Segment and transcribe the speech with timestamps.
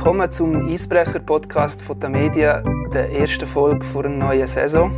[0.00, 4.90] Willkommen zum Eisbrecher-Podcast von der Media, der ersten Folge vor einer neuen Saison.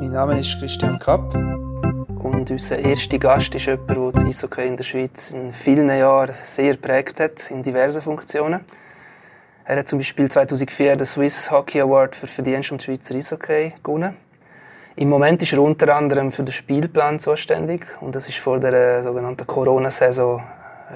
[0.00, 4.76] Mein Name ist Christian Kapp und unser erster Gast ist jemand, der das Eishockey in
[4.76, 8.64] der Schweiz in vielen Jahren sehr prägt hat, in diversen Funktionen.
[9.64, 14.16] Er hat zum Beispiel 2004 den Swiss Hockey Award für Verdienst um Schweizer Eishockey gewonnen.
[14.96, 19.04] Im Moment ist er unter anderem für den Spielplan zuständig und das ist vor der
[19.04, 20.42] sogenannten Corona-Saison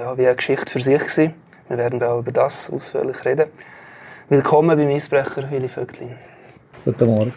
[0.01, 1.48] ja, wie eine Geschichte für sich gewesen.
[1.69, 3.51] Wir werden auch über das ausführlich reden.
[4.31, 6.15] Willkommen beim Eisbrecher, Willi Vögtlin.
[6.83, 7.35] Guten Morgen.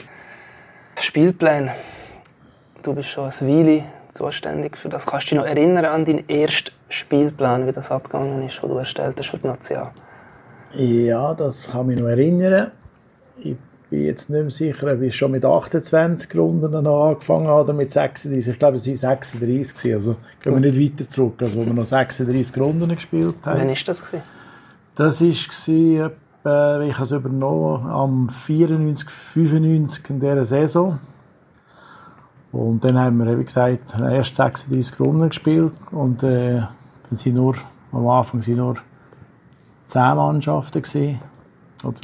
[0.97, 1.69] Spielplan.
[2.81, 5.05] Du bist schon ein Weile zuständig für das.
[5.05, 8.77] Kannst du dich noch erinnern an deinen ersten Spielplan, wie das abgegangen ist, den du
[8.77, 9.89] erstellt hast für die Nation?
[10.75, 12.71] Ja, das kann mich noch erinnern.
[13.37, 13.57] Ich
[13.91, 17.91] bin jetzt nicht mehr sicher, ob ich schon mit 28 Runden angefangen habe oder mit
[17.91, 18.47] 36.
[18.47, 19.93] Ich glaube, es waren 36.
[19.93, 23.59] Also gehen wir nicht weiter zurück, also wo wir noch 36 Runden gespielt haben.
[23.59, 24.01] Wann war das?
[24.01, 24.23] Gewesen?
[24.95, 30.99] Das war, etwa, ich habe es übernommen, am 94, 95 in dieser Saison.
[32.53, 36.61] Und dann haben wir, wie gesagt, erst 36 Runden gespielt und äh,
[37.09, 37.55] dann sind nur,
[37.91, 38.75] am Anfang sind nur
[39.87, 41.19] 10 Mannschaften gewesen.
[41.83, 41.99] Oder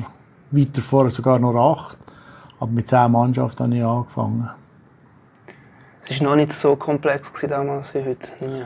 [0.52, 1.98] weiter vorher sogar noch 8.
[2.59, 4.50] Aber mit 10 Mannschaften habe ich angefangen.
[6.02, 8.30] Es war noch nicht so komplex damals wie heute.
[8.42, 8.66] Ja.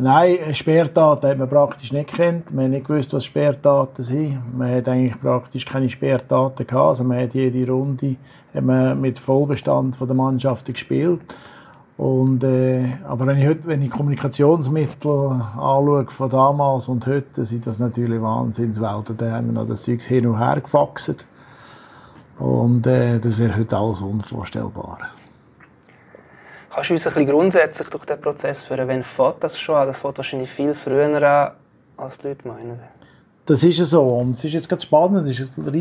[0.00, 2.52] Nein, Sperrdaten hat man praktisch nicht gekannt.
[2.52, 4.40] Man hat nicht gewusst, was Sperrdaten sind.
[4.56, 6.88] Man hat eigentlich praktisch keine Sperrdaten gehabt.
[6.88, 8.16] Also man hat jede Runde
[8.54, 11.20] hat man mit Vollbestand von der Mannschaft gespielt.
[12.02, 17.64] Und, äh, aber wenn ich, heute, wenn ich Kommunikationsmittel anschaue von damals und heute, sind
[17.64, 19.16] das natürlich Wahnsinnswelten.
[19.16, 21.28] Da haben wir noch das Zeug hin und her gefaxt.
[22.40, 24.98] Und äh, das wäre heute alles unvorstellbar.
[26.70, 28.88] Kannst du uns ein bisschen grundsätzlich durch den Prozess führen?
[28.88, 29.86] Wann fängt das schon an?
[29.86, 31.52] Das fängt wahrscheinlich viel früher an,
[31.96, 32.80] als die Leute meinen.
[33.44, 34.02] Das ist ja so.
[34.02, 35.28] Und es ist jetzt ganz spannend.
[35.28, 35.72] Es ist der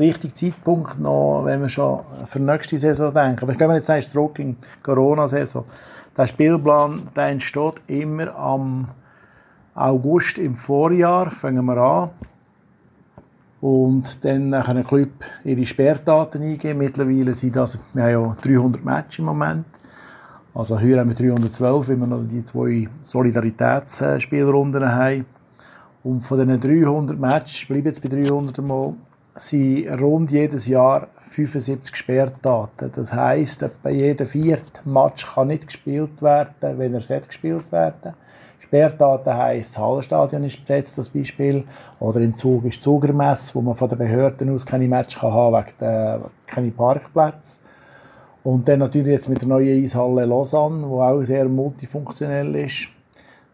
[0.00, 3.42] richtige Zeitpunkt noch, wenn wir schon für die nächste Saison denken.
[3.42, 5.64] Aber ich glaube, jetzt erst zurück in die Corona-Saison.
[6.16, 8.88] Der Spielplan der entsteht immer am
[9.74, 11.30] August im Vorjahr.
[11.30, 12.10] Fangen wir an.
[13.62, 15.10] Und dann können die Club
[15.44, 16.78] ihre Sperrdaten eingeben.
[16.78, 19.64] Mittlerweile sind das, wir haben ja 300 Matches im Moment.
[20.54, 25.24] Also hier haben wir 312, weil wir noch die zwei Solidaritätsspielrunden haben.
[26.06, 28.94] Und von diesen 300 Matches, bleibe jetzt bei 300 Mal,
[29.34, 32.92] sind rund jedes Jahr 75 Sperrdaten.
[32.94, 38.14] Das heisst, bei jedem vierten Match kann nicht gespielt werden, wenn er sollte gespielt werden.
[38.60, 41.64] Sperrdaten heisst, das Hallenstadion ist besetzt, das Beispiel.
[41.98, 45.72] Oder in Zug ist Zugermess, wo man von den Behörden aus keine Match kann wegen
[45.80, 47.58] der, keine Parkplätze.
[48.44, 52.90] Und dann natürlich jetzt mit der neuen Eishalle Lausanne, die auch sehr multifunktionell ist.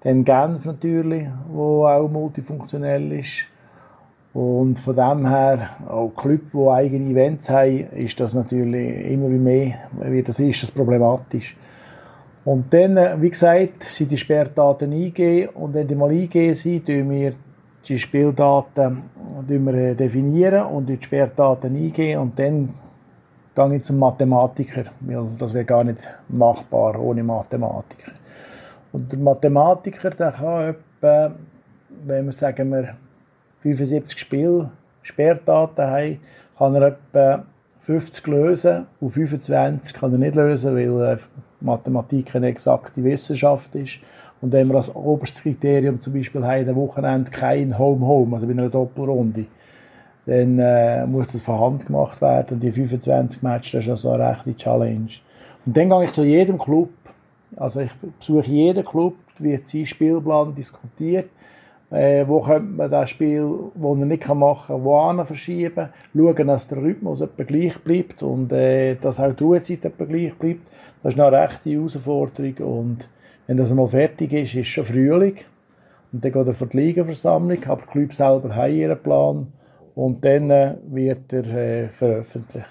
[0.04, 3.46] Dann Genf natürlich, wo auch multifunktionell ist.
[4.32, 9.74] Und von dem her, auch Clubs, die eigene Events haben, ist das natürlich immer mehr,
[10.00, 11.56] wie das ist, das problematisch.
[12.44, 17.10] Und dann, wie gesagt, sind die Sperrdaten eingegeben und wenn die mal eingegeben sind, tun
[17.10, 17.34] wir
[17.86, 19.02] die Spieldaten
[19.46, 22.74] wir definieren und die Sperrdaten eingeben und dann
[23.54, 25.98] gehe ich zum Mathematiker, weil das wäre gar nicht
[26.28, 28.12] machbar ohne Mathematiker.
[28.92, 31.32] Und der Mathematiker, der kann etwa,
[32.04, 32.94] wenn wir sagen wir
[33.60, 34.68] 75 Spiel
[35.02, 36.20] Sperrdaten haben,
[36.58, 37.44] kann er etwa
[37.80, 41.18] 50 lösen und 25 kann er nicht lösen, weil
[41.60, 43.98] Mathematik eine exakte Wissenschaft ist.
[44.40, 48.52] Und wenn wir als oberstes Kriterium zum Beispiel haben, am Wochenende kein Home-Home, also bei
[48.52, 49.46] einer Doppelrunde,
[50.26, 52.54] dann äh, muss das von Hand gemacht werden.
[52.54, 55.10] Und die 25 Matches, das ist also eine rechte Challenge.
[55.64, 56.90] Und dann gehe ich zu jedem Club,
[57.56, 61.30] also ich besuche jeden Club, wie sein Spielplan diskutiert,
[61.90, 66.66] äh, wo könnte man das Spiel, das er nicht machen kann, wohin verschieben, schauen, dass
[66.66, 70.66] der Rhythmus etwa gleich bleibt und äh, dass auch die Ruhezeit etwa gleich bleibt.
[71.02, 73.10] Das ist eine rechte Herausforderung und
[73.46, 75.36] wenn das einmal fertig ist, ist schon Frühling
[76.12, 79.46] und dann geht er für die Ligaversammlung, aber die Club selber haben ihren Plan
[79.94, 82.66] und dann äh, wird er äh, veröffentlicht.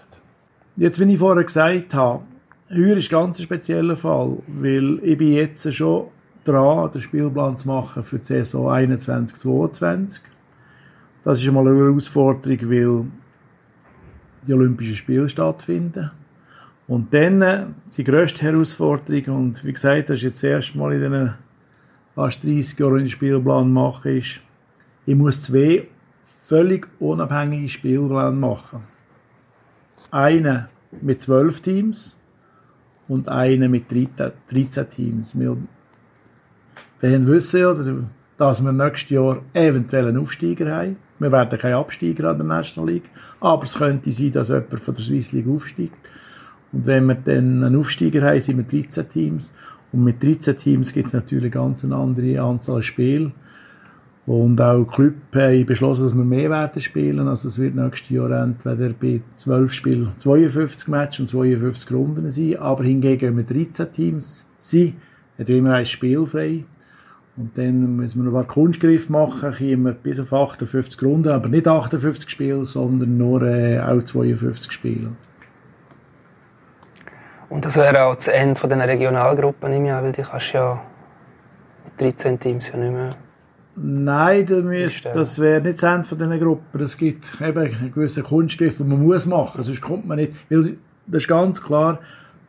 [0.75, 2.23] Jetzt, wie ich vorher gesagt habe,
[2.73, 6.07] Heuer ist ein ganz spezieller Fall, weil ich bin jetzt schon
[6.45, 10.21] dran, den Spielplan zu machen für die Saison 21-22.
[11.21, 13.06] Das ist einmal eine Herausforderung, weil
[14.47, 16.12] die Olympischen Spiele stattfinden.
[16.88, 17.65] Und dann äh,
[17.97, 21.33] die grösste Herausforderung, und wie gesagt, das ist jetzt das erste Mal in diesen
[22.15, 24.39] fast 30 Jahren den Spielplan machen, ist,
[25.06, 25.88] ich muss zwei
[26.45, 28.83] völlig unabhängige Spielpläne machen.
[30.09, 30.67] Einen
[31.01, 32.17] mit zwölf Teams
[33.11, 35.37] und einen mit 13 Teams.
[35.37, 35.57] Wir,
[37.01, 37.73] wir wissen ja,
[38.37, 40.95] dass wir nächstes Jahr eventuell einen Aufsteiger haben.
[41.19, 43.09] Wir werden kein Absteiger an der National League,
[43.41, 46.09] aber es könnte sein, dass jemand von der Swiss League aufsteigt.
[46.71, 49.51] Und wenn wir dann einen Aufsteiger haben, sind wir 13 Teams.
[49.91, 53.33] Und mit 13 Teams gibt es natürlich ganz eine andere Anzahl Spiele.
[54.27, 57.27] Und auch Club haben beschlossen, dass wir mehr werden spielen.
[57.27, 62.57] Also es wird nächstes Jahr entweder bei 12 Spielen 52 Matches und 52 Runden sein.
[62.57, 64.95] Aber hingegen, wir 13 Teams sind,
[65.39, 66.63] hat immer ein Spiel frei.
[67.38, 71.47] Und dann müssen wir noch ein paar Kunstgriff machen, kommen bis auf 58 Runden, aber
[71.50, 75.12] nicht 58 Spiele, sondern nur äh, auch 52 Spiele.
[77.50, 80.81] Und das wäre auch das Ende von den Regionalgruppen, nehme ich weil die kannst ja
[81.85, 83.15] mit 13 Teams ja nicht mehr
[83.75, 86.81] Nein, das, das wäre nicht das Ende von diesen Gruppen.
[86.81, 90.33] Es gibt eben einen gewissen Kunstgriff, den man muss machen muss, sonst kommt man nicht.
[90.50, 90.77] Weil
[91.07, 92.00] das ist ganz klar,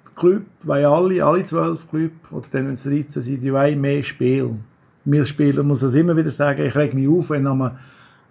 [0.08, 3.80] die Club wollen alle, alle zwölf Club, oder dann, wenn es 13 sind, die wollen
[3.80, 4.64] mehr spielen.
[5.04, 7.70] Wir spielen, muss das immer wieder sagen, ich reg mich auf, wenn am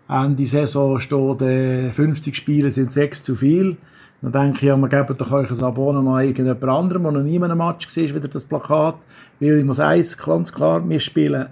[0.10, 3.78] Ende Saison steht, äh, 50 Spiele sind sechs zu viel.
[4.22, 7.38] Dann denke ich, ja, wir geben doch euch ein Abonnement irgendjemand anderem, der noch nie
[7.38, 8.96] in einem Match war, wieder das Plakat.
[9.40, 11.48] Weil ich muss eins ganz klar, wir spielen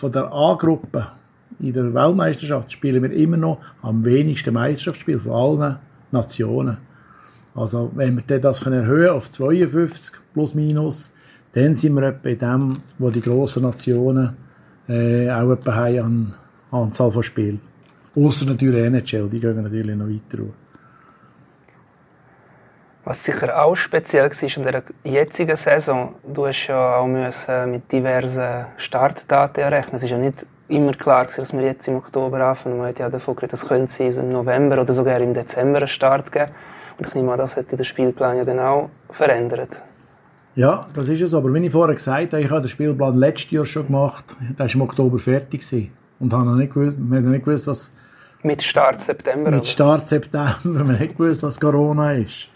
[0.00, 1.08] von der A-Gruppe
[1.60, 5.76] in der Weltmeisterschaft spielen wir immer noch am wenigsten Meisterschaftsspiel von allen
[6.10, 6.78] Nationen.
[7.54, 11.12] Also wenn wir das erhöhen auf 52 plus minus,
[11.52, 14.30] dann sind wir etwa in dem, wo die grossen Nationen
[14.88, 16.34] äh, auch etwa haben
[16.70, 17.60] an Anzahl von Spielen.
[18.16, 20.44] Außer natürlich NHL, die gehen natürlich noch weiter.
[23.04, 27.90] Was sicher auch speziell war in der jetzigen Saison, du hast ja auch müssen mit
[27.90, 29.96] diversen Startdaten rechnen.
[29.96, 32.76] Es ist ja nicht immer klar, dass wir jetzt im Oktober anfangen.
[32.76, 36.30] Man hat ja davon geredet, es könnte im November oder sogar im Dezember einen Start
[36.30, 36.52] geben.
[36.98, 39.82] Und ich nehme an, das hätte den Spielplan ja dann auch verändert.
[40.54, 41.32] Ja, das ist es.
[41.32, 44.36] Aber wie ich vorher gesagt habe, ich habe den Spielplan letztes Jahr schon gemacht.
[44.58, 45.62] Der war im Oktober fertig.
[45.62, 45.92] Gewesen.
[46.18, 47.90] Und habe noch nicht gewusst, wir haben nicht gewusst, was...
[48.42, 49.50] Mit Start September?
[49.50, 50.58] Mit Start September.
[50.62, 52.48] Wir haben nicht gewusst, was Corona ist.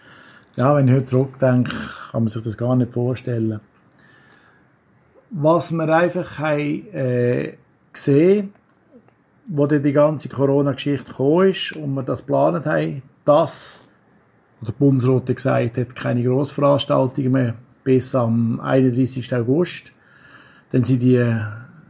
[0.57, 1.75] Ja, wenn ich heute zurückdenke,
[2.13, 3.61] kann man sich das gar nicht vorstellen.
[5.31, 7.55] Was wir einfach haben, äh,
[7.93, 8.53] gesehen
[9.47, 13.81] wo die ganze Corona-Geschichte gekommen ist und wir das geplant haben, dass
[14.61, 19.35] der Bundesrat gesagt hat, keine Grossveranstaltungen mehr bis am 31.
[19.35, 19.93] August.
[20.73, 21.23] Dann sind die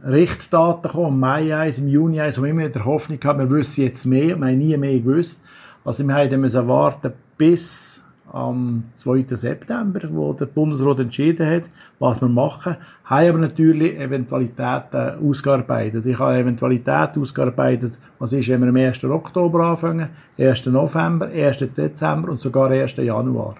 [0.05, 3.39] Richtdaten gekommen, im Mai 1, im Juni 1, wo wir immer in der Hoffnung hatten,
[3.39, 5.39] wir wissen jetzt mehr, wir haben nie mehr gewusst.
[5.85, 9.25] Also wir haben warten bis am 2.
[9.29, 11.63] September, wo der Bundesrat entschieden hat,
[11.99, 16.05] was wir machen, haben aber natürlich Eventualitäten ausgearbeitet.
[16.05, 19.03] Ich habe Eventualitäten ausgearbeitet, was ist, wenn wir am 1.
[19.03, 20.65] Oktober anfangen, 1.
[20.67, 21.59] November, 1.
[21.59, 22.97] Dezember und sogar 1.
[22.97, 23.55] Januar.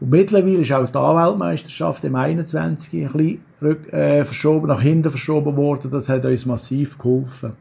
[0.00, 2.92] Und mittlerweile ist auch die Weltmeisterschaft im 21.
[2.92, 5.90] ein bisschen rück, äh, verschoben, nach hinten verschoben worden.
[5.90, 7.52] Das hat uns massiv geholfen.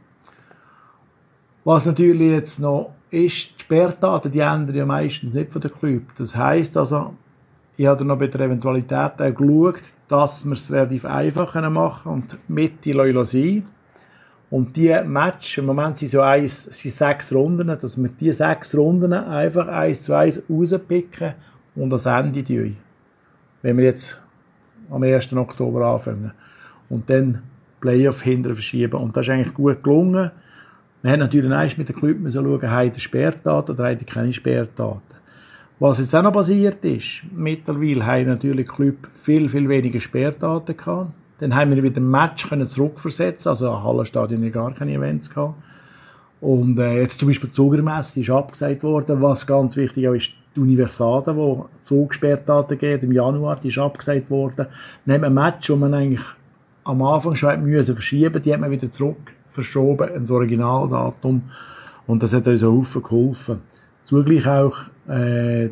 [1.64, 6.04] Was natürlich jetzt noch ist, die Sperrdaten, die ändern ja meistens nicht von der Club.
[6.18, 7.14] Das heisst also,
[7.78, 12.14] ich habe noch bei der Eventualität auch geschaut, dass wir es relativ einfach machen können
[12.14, 13.66] und mit die Leute sein.
[14.50, 18.76] Und die Match, im Moment sind so eins, sind sechs Runden, dass wir die sechs
[18.76, 21.34] Runden einfach eins zu eins rauspicken
[21.76, 22.76] und das Ende tun.
[23.62, 24.22] Wenn wir jetzt
[24.92, 25.34] am 1.
[25.34, 26.34] Oktober anfangen.
[26.90, 27.42] Und dann
[27.80, 29.02] Playoff hinterher verschieben.
[29.02, 30.32] Und das ist eigentlich gut gelungen.
[31.02, 34.06] Wir haben natürlich erst mit den Club müssen schauen, haben die Sperrdaten oder haben die
[34.06, 35.02] keine Sperrdaten.
[35.80, 40.78] Was jetzt auch noch passiert ist, mittlerweile haben natürlich die Club viel, viel weniger Sperrdaten
[40.78, 41.12] gehabt.
[41.40, 45.56] Dann haben wir wieder ein Match können zurückversetzen, also an Hallenstadien gar keine Events gehabt.
[46.40, 50.60] Und äh, jetzt zum Beispiel die Zugermesse ist abgesagt worden, was ganz wichtig ist, die
[50.60, 54.68] Universade, wo Zugsperrdaten geht im Januar, die ist abgesagt worden.
[55.06, 56.26] Dann haben wir ein Match, wo man eigentlich
[56.84, 61.44] am Anfang schon müssen verschieben, die haben wir wieder zurück verschoben ins Originaldatum
[62.08, 63.60] und das hat uns auch geholfen.
[64.06, 64.78] Zugleich auch
[65.08, 65.70] äh,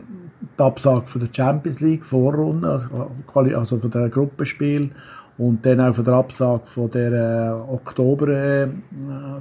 [0.57, 4.91] die Absage von der Champions League Vorrunde, also, also von der Gruppenspiel
[5.37, 8.67] und dann auch von der Absage von der äh, Oktober, äh,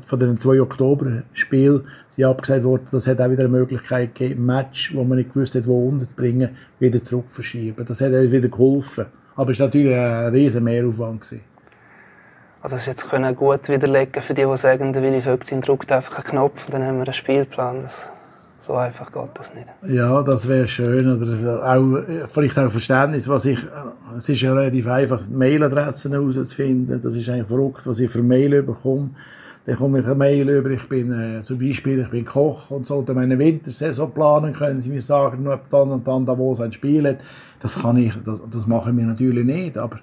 [0.07, 2.87] von den zwei Oktober-Spielen sind abgesagt worden.
[2.93, 5.89] Das hat auch wieder eine Möglichkeit gegeben, ein Match, wo man nicht gewusst hat, wo
[5.89, 7.85] unterbringen, wieder zurück verschieben.
[7.87, 9.07] Das hat uns wieder geholfen.
[9.35, 11.21] Aber es war natürlich ein riesen Mehraufwand.
[11.21, 11.41] Gewesen.
[12.61, 16.17] Also es jetzt können gut widerlegen für die, die sagen, der Willi Vögtin drückt einfach
[16.17, 17.83] einen Knopf und dann haben wir einen Spielplan.
[17.83, 18.11] Das,
[18.61, 19.67] so einfach geht das nicht.
[19.89, 21.09] Ja, das wäre schön.
[21.09, 23.61] Oder auch, vielleicht auch Verständnis, was ich,
[24.17, 27.01] es ist ja relativ einfach, Mailadressen herauszufinden.
[27.01, 29.11] Das ist eigentlich verrückt, was ich für Mail bekomme.
[29.65, 32.87] Dann komme ich eine Mail über, ich bin äh, zum Beispiel, ich bin Koch und
[32.87, 36.73] sollte meine Wintersaison planen, können Sie mir sagen, nur dann und dann da wo ein
[36.73, 37.19] Spiel hat.
[37.61, 40.01] Das kann ich, das, das machen wir natürlich nicht, aber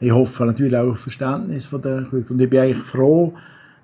[0.00, 2.30] ich hoffe natürlich auch auf Verständnis von der Club.
[2.30, 3.34] Und ich bin eigentlich froh,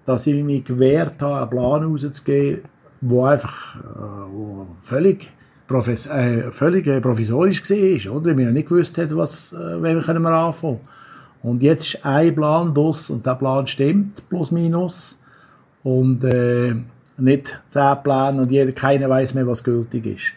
[0.04, 2.62] dass ich mich gewehrt habe, einen Plan rauszugeben,
[3.00, 3.80] der einfach äh,
[4.30, 5.30] wo völlig,
[5.66, 8.36] profes äh, völlig äh, provisorisch war, oder?
[8.36, 10.80] Wir ja nicht gewusst haben, was, äh, wir können wir anfangen.
[11.42, 15.16] Und jetzt ist ein Plan das und der Plan stimmt, plus minus.
[15.82, 16.74] Und äh,
[17.16, 20.32] nicht zehn Pläne und jeder, keiner weiß mehr, was gültig ist.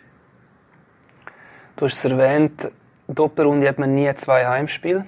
[1.75, 2.71] Du hast es erwähnt,
[3.07, 5.05] Doppelrunde hat man nie zwei Heimspiele.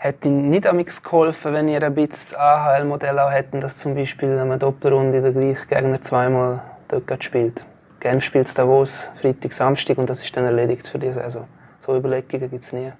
[0.00, 4.28] Hätte nicht amigs geholfen, wenn ihr ein bisschen das AHL-Modell auch hätten, dass zum Beispiel
[4.28, 7.64] in einer Doppelrunde der gleiche Gegner zweimal dort spielt?
[7.98, 11.46] Genf spielt es Davos, Freitag, Samstag und das ist dann erledigt für die Saison.
[11.80, 12.92] So Überlegungen gibt es nie.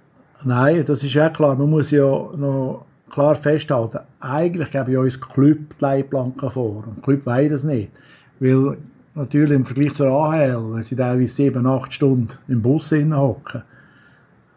[0.42, 1.54] Nein, das ist ja klar.
[1.54, 6.84] Man muss ja noch klar festhalten, eigentlich gebe ich uns Club die Leitplanken vor.
[6.84, 7.92] Und Club weiß das nicht.
[8.40, 8.76] Weil
[9.14, 13.62] natürlich im Vergleich zur AHL, wenn sie teilweise sieben, acht Stunden im Bus hocken,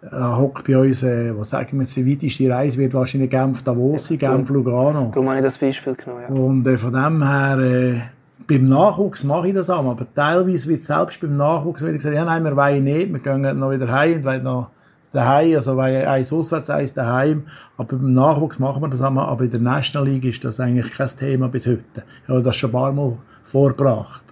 [0.09, 4.17] hockt bei uns, äh, was sagen wir die weiteste Reise wird wahrscheinlich Genf Davos sein,
[4.17, 5.11] Genf Lugano.
[5.13, 6.35] Darum habe ich das Beispiel genommen, ja.
[6.35, 8.01] Und äh, von dem her, äh,
[8.47, 12.25] beim Nachwuchs mache ich das auch, aber teilweise wird selbst beim Nachwuchs wieder gesagt, ja
[12.25, 14.71] nein, wir wollen nicht, wir gehen noch wieder heim und wollen noch
[15.13, 17.43] daheim, also weil eins auswärts, eins daheim.
[17.77, 20.91] Aber beim Nachwuchs machen wir das einmal, aber in der National League ist das eigentlich
[20.93, 22.03] kein Thema bis heute.
[22.23, 24.23] Ich habe das schon ein paar Mal vorgebracht.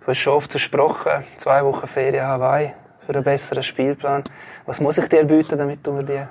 [0.00, 2.72] Du hast schon oft versprochen, zwei Wochen Ferien Hawaii
[3.06, 4.24] für einen besseren Spielplan.
[4.66, 6.22] Was muss ich dir bieten, damit du mir die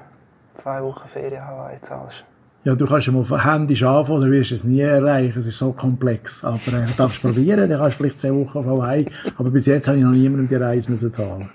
[0.56, 2.24] zwei Wochen Ferien Hawaii zahlst?
[2.66, 5.38] Ja, du kannst ja mal händisch anfangen, dann wirst du es nie erreichen.
[5.38, 6.44] Es ist so komplex.
[6.44, 9.06] Aber äh, du darfst probieren, dann kannst du vielleicht zwei Wochen auf Hawaii.
[9.38, 11.50] Aber bis jetzt habe ich noch niemandem die Reise müssen zahlen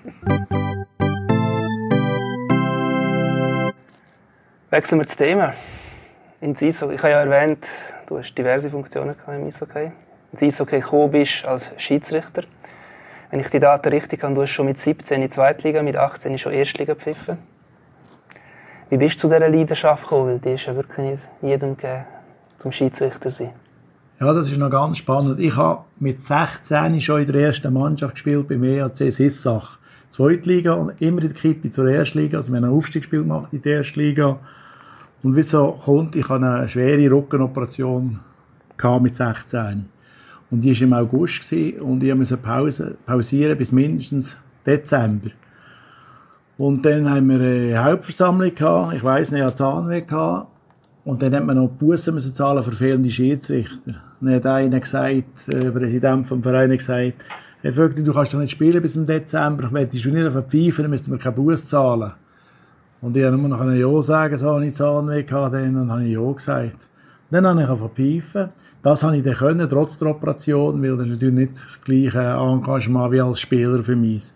[4.69, 5.53] Wechseln wir das Thema.
[6.39, 6.95] Ins Eishockey.
[6.95, 7.67] Ich habe ja erwähnt,
[8.07, 9.91] du hast diverse Funktionen im Eishockey.
[10.31, 12.43] Ins Eishockey gekommen bist als Schiedsrichter.
[13.31, 16.37] Wenn ich die Daten richtig habe, du hast schon mit 17 in Zweitliga, mit 18
[16.37, 17.37] schon Erstliga gepfiffen.
[18.89, 20.27] Wie bist du zu dieser Leidenschaft gekommen?
[20.27, 22.03] Weil die ist ja wirklich nicht jedem gegeben,
[22.57, 23.53] zum Schiedsrichter zu sein.
[24.19, 25.39] Ja, das ist noch ganz spannend.
[25.39, 29.79] Ich habe mit 16 schon in der ersten Mannschaft gespielt beim EAC Sissach.
[30.09, 32.37] Zweitliga und immer in der Kippe zur Erstliga.
[32.37, 34.39] Also wir haben ein Aufstiegsspiel gemacht in der Erstliga.
[35.23, 38.19] Und wieso kommt, ich hatte eine schwere Rückenoperation
[38.99, 39.85] mit 16.
[40.51, 45.31] Und die war im August gewesen, und ich musste Pause, pausieren bis mindestens Dezember.
[46.57, 48.93] Und dann haben wir eine Hauptversammlung gehabt.
[48.93, 50.47] Ich weiss nicht, ich Zahnweh gehabt.
[51.03, 53.95] Und dann hat man noch Bussen müssen zahlen für fehlende Schiedsrichter.
[54.19, 57.25] Dann hat einer gesagt, äh, der Präsident vom Verein gesagt,
[57.61, 59.63] Herr Vögel, du kannst doch nicht spielen bis im Dezember.
[59.65, 62.13] Ich möchte schon nicht auf Pfeifen, dann müssten wir keinen Bus zahlen.
[63.01, 66.03] Und ich habe nur noch Ja sagen, so habe ich Zahnweh gehabt, dann, dann habe
[66.03, 66.77] ich Ja gesagt.
[67.31, 68.49] Dann habe ich auf Pfeifen.
[68.83, 72.19] Das habe ich dann können, trotz der Operation, weil das ist natürlich nicht das gleiche
[72.19, 74.33] Engagement wie als Spieler für mich.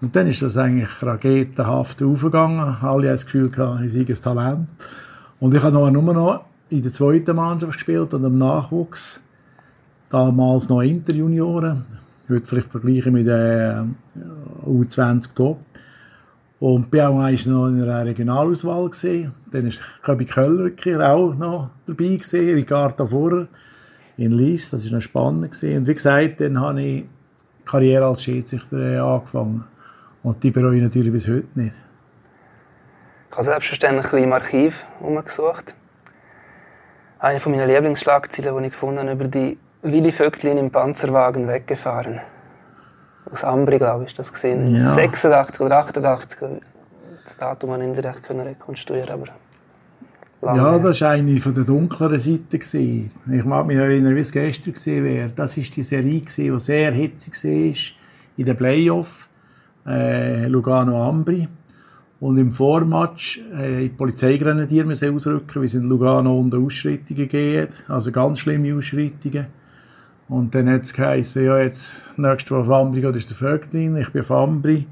[0.00, 2.60] Und dann ist das eigentlich raketenhaft aufgegangen.
[2.80, 4.68] Alle haben das Gefühl gehabt, ich sei ein Talent.
[5.38, 9.20] Und ich habe noch, nur noch in der zweiten Mannschaft gespielt und im Nachwuchs.
[10.08, 11.84] Damals noch Interjunioren.
[12.28, 13.86] Heute vielleicht vergleichen mit der
[14.66, 15.58] U20 Top.
[16.58, 18.90] Und bin auch noch in einer Regionalauswahl.
[19.50, 20.70] Dann ist Köbi Köller
[21.06, 23.46] auch noch dabei Ricardo Vorer
[24.16, 24.70] in Lies.
[24.70, 25.78] Das war noch spannend gewesen.
[25.78, 29.64] Und wie gesagt, dann habe ich die Karriere als Schiedsrichter angefangen.
[30.22, 31.76] Und die bereue ich natürlich bis heute nicht.
[33.30, 35.74] Ich habe selbstverständlich ein bisschen im Archiv umgesucht.
[37.18, 42.20] Eine meiner Lieblingsschlagzeilen, die ich gefunden habe, über die Willi Vögtlin im Panzerwagen weggefahren.
[43.30, 44.76] Aus Ambri, glaube ich, das gesehen.
[44.76, 44.92] Ja.
[44.92, 46.40] 86 oder 88.
[47.24, 49.26] Das Datum habe ich nicht recht rekonstruieren, aber
[50.44, 53.10] ja, das war eine von der dunkleren Seiten.
[53.32, 55.28] Ich mag mich erinnern, wie es gestern war.
[55.34, 57.74] Das war die Serie, die sehr hitzig war
[58.36, 59.28] in den Playoffs.
[59.86, 61.48] Äh, Lugano-Ambri.
[62.20, 67.84] Und im Vormatch äh, die Polizeigrenadier müssen ausrücken, weil es in Lugano unter Ausschreitungen geht.
[67.88, 69.46] Also ganz schlimme Ausschreitungen.
[70.28, 73.96] Und dann hat es geheißen, ja, jetzt, nächste Woche auf Ambri geht ist der Vögtlin,
[73.98, 74.86] ich bin auf Ambri.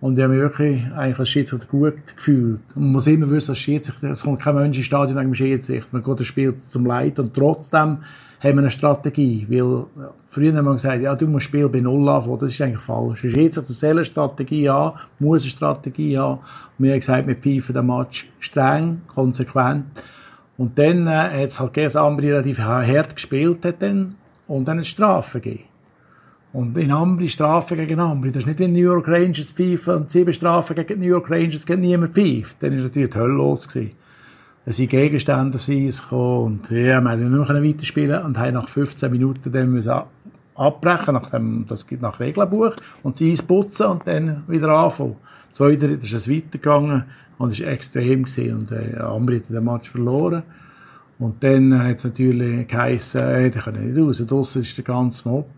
[0.00, 2.60] Und ich habe mich wirklich eigentlich als Schiedsrichter gut gefühlt.
[2.74, 5.34] Und man muss immer wissen, als Schiedsrichter, es kommt kein Mensch ins Stadion wegen dem
[5.34, 5.88] Schiedsrichter.
[5.90, 7.98] Man geht das Spiel zum Leid und trotzdem
[8.40, 9.46] haben wir eine Strategie.
[9.50, 9.86] Weil
[10.30, 12.38] früher haben wir gesagt, ja, du musst Spiel bei Null anfangen.
[12.38, 13.24] Das ist eigentlich falsch.
[13.24, 16.38] Ein Schiedsrichter soll eine Strategie haben, muss eine Strategie haben.
[16.78, 19.84] Und wir haben gesagt, wir pfeifen den Match streng, konsequent.
[20.56, 24.14] Und dann äh, hat es halt gegeben, dass Ambri relativ hart gespielt hat dann.
[24.46, 25.67] Und dann eine Strafe gegeben.
[26.52, 28.30] Und in Ambri Strafen gegen Ambri.
[28.30, 31.66] Das ist nicht wie New York Rangers pfeifen und sieben Strafen gegen New York Rangers
[31.66, 32.56] gegen niemand pfeift.
[32.60, 33.68] Dann war natürlich die Hölle los.
[34.64, 38.68] Es sind Gegenstände auf sie gekommen und ja, wir haben nur weiterspielen und haben nach
[38.68, 40.02] 15 Minuten dann müssen
[40.58, 45.16] abbrechen, nach dem, das gibt nach Regelbuch, und sie Eis putzen und dann wieder anfangen.
[45.52, 47.04] Zweiter ist es weitergegangen
[47.38, 50.42] und es war extrem gewesen und äh, Ambri hat den Match verloren.
[51.18, 55.28] Und dann hat es natürlich geheißen, äh, die können nicht raus, draussen ist der ganze
[55.28, 55.48] Mob.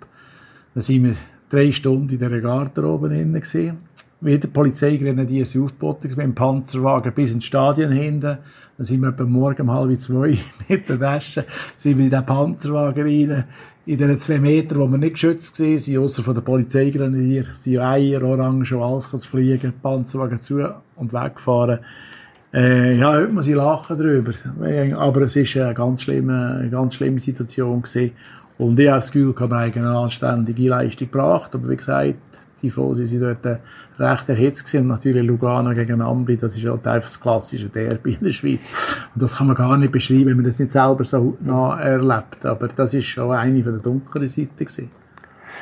[0.74, 1.14] Dann sind wir
[1.50, 3.78] drei Stunden in dieser Garderobe drin gewesen.
[4.20, 8.38] Wieder Polizeigrenadier sind aufgeboten mit dem Panzerwagen bis ins Stadion hinten.
[8.76, 11.46] Dann sind wir etwa morgen um halb zwei mit der Wäsche,
[11.76, 13.44] sind wir in den Panzerwagen rein.
[13.86, 18.22] In diesen zwei Metern, wo wir nicht geschützt waren, außer von den Polizeigrenadier, sind Eier,
[18.22, 20.62] Orangen, schon alles zu fliegen, Panzerwagen zu
[20.96, 21.80] und weggefahren.
[22.52, 24.32] Äh, ja, heute muss ich lachen darüber.
[24.98, 28.12] Aber es war eine ganz schlimme, ganz schlimme Situation gewesen.
[28.60, 31.54] Und ich habe das Gefühl, ich habe eine anständige Leistung gebracht.
[31.54, 32.14] Aber wie gesagt,
[32.60, 33.58] die Fosi sind dort
[33.98, 34.82] recht erhitzt gewesen.
[34.82, 38.60] Und natürlich Lugano gegen Ambri, das ist halt einfach das klassische Derby in der Schweiz.
[39.14, 42.44] Und das kann man gar nicht beschreiben, wenn man das nicht selber so nah erlebt.
[42.44, 44.90] Aber das ist schon eine von der dunkleren Seiten gewesen.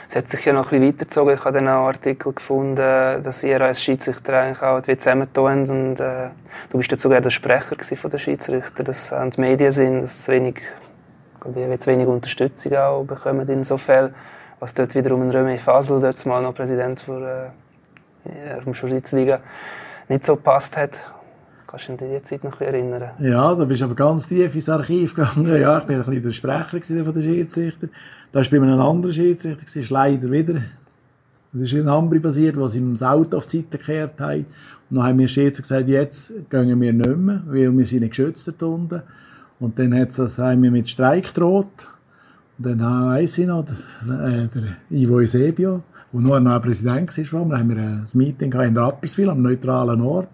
[0.08, 1.34] Es hat sich ja noch ein bisschen weitergezogen.
[1.34, 6.30] Ich habe auch Artikel gefunden, dass ihr als Schiedsrichter eigentlich auch wie zusammentun und äh,
[6.70, 10.24] du bist ja sogar der Sprecher von den Schiedsrichter, dass auch die Medien sind, dass
[10.24, 10.62] zu wenig,
[11.54, 14.14] wie zu wenig Unterstützung auch bekommen in so Fällen.
[14.60, 17.52] Was dort wiederum ein Röme Fasel, dort mal noch Präsident für,
[18.24, 19.40] äh, der Schweizerliga,
[20.08, 20.98] nicht so gepasst hat.
[21.66, 23.10] Kannst du dich an die Zeit noch erinnern?
[23.20, 25.46] Ja, da bist du aber ganz tief ins Archiv gegangen.
[25.60, 27.88] Ja, ich war ein bisschen der Sprecher von den Schiedsrichter.
[28.32, 30.62] Da war bei einem anderen Schiedsrichter, ist leider wieder.
[31.52, 34.36] Das ist in basiert, was ihm das Auto auf die Seite gekehrt hat.
[34.36, 38.16] Und dann haben wir Schiedsrichter gesagt, jetzt gehen wir nicht mehr, weil wir sind nicht
[38.16, 39.02] geschützt unten.
[39.60, 41.86] Und dann hat das, wir mit Streik gedroht.
[42.58, 43.64] Und dann weiss ich noch,
[44.08, 48.84] der, der Ivo Eusebio, der noch ein Präsident war, wir haben ein Meeting in der
[48.84, 50.28] Apperswil, am neutralen Ort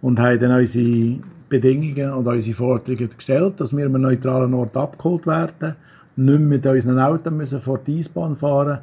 [0.00, 5.26] und haben dann unsere Bedingungen und unsere Forderungen gestellt, dass wir einem neutralen Ort abgeholt
[5.26, 5.76] werden,
[6.16, 8.78] nicht mehr mit unseren Autos müssen vor die Eisbahn fahren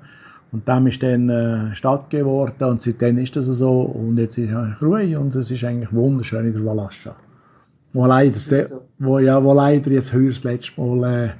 [0.51, 4.51] und dem ist dann äh, Stadt geworden und seitdem ist das so und jetzt ist
[4.51, 7.15] es Ruhe und es ist eigentlich wunderschön in der Valascha.
[7.93, 8.85] Wo leider, so.
[8.99, 11.35] wo, ja, wo leider jetzt heuer das letzte Mal,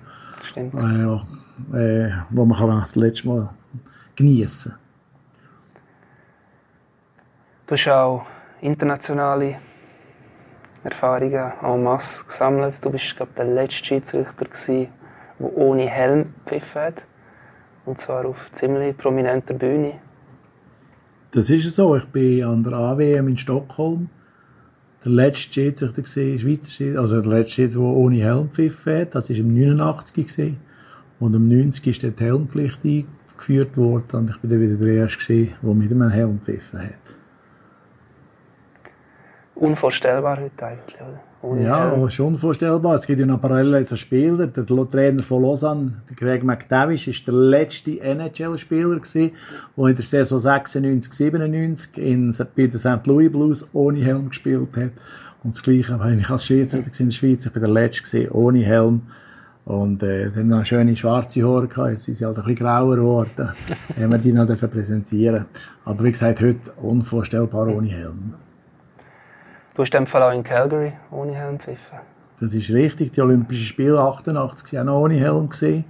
[0.55, 3.49] äh, äh, äh, wo man kann das letzte Mal
[4.15, 4.73] geniessen
[7.67, 8.25] Du hast auch
[8.61, 9.59] internationale
[10.83, 12.83] Erfahrungen en masse gesammelt.
[12.83, 17.03] Du bist, glaube der letzte Schiedsrichter der ohne Helm pfiffen hat.
[17.85, 19.95] Und zwar auf ziemlich prominenter Bühne.
[21.31, 21.95] Das ist so.
[21.97, 24.09] Ich bin an der AWM in Stockholm.
[25.07, 29.07] Der letzte Schiedsrichter gesehen, Schweizer Schiedsrichter, also der letzte Schiedsrichter, der ohne Helm pfiffen.
[29.11, 30.57] Das war im 89 gesehen.
[31.19, 34.05] Und im 90 ist die Helmpflicht eingeführt worden.
[34.11, 37.17] Und ich bin dann wieder der Erste der mit einem Helm pfiffen hat
[39.59, 41.19] unvorstellbar heute eigentlich, oder?
[41.41, 42.07] Ohne ja, Helm.
[42.07, 42.95] ist unvorstellbar.
[42.95, 44.51] Es gibt ja noch parallel zu spielen.
[44.51, 49.31] Der Trainer von Lausanne, Greg McTavish, ist der letzte NHL-Spieler der
[49.87, 53.05] in der Saison 96, 97 in, bei den St.
[53.05, 54.91] Louis Blues ohne Helm gespielt hat.
[55.43, 57.45] Und das Gleiche habe ich als Schiedsrichter in der Schweiz.
[57.45, 59.03] Ich bin der letzte ohne Helm.
[59.65, 61.91] Und äh, dann noch schöne schwarze Haare gehabt.
[61.91, 63.49] Jetzt sind sie halt ein bisschen grauer geworden.
[63.95, 65.45] wenn wir die noch präsentieren
[65.85, 68.33] Aber wie gesagt, heute unvorstellbar ohne Helm.
[69.77, 71.99] Du hast in dem Fall auch in Calgary ohne Helm pfiffen.
[72.39, 73.11] Das ist richtig.
[73.11, 75.49] Die Olympischen Spiele 88 waren auch noch ohne Helm.
[75.49, 75.85] Gewesen.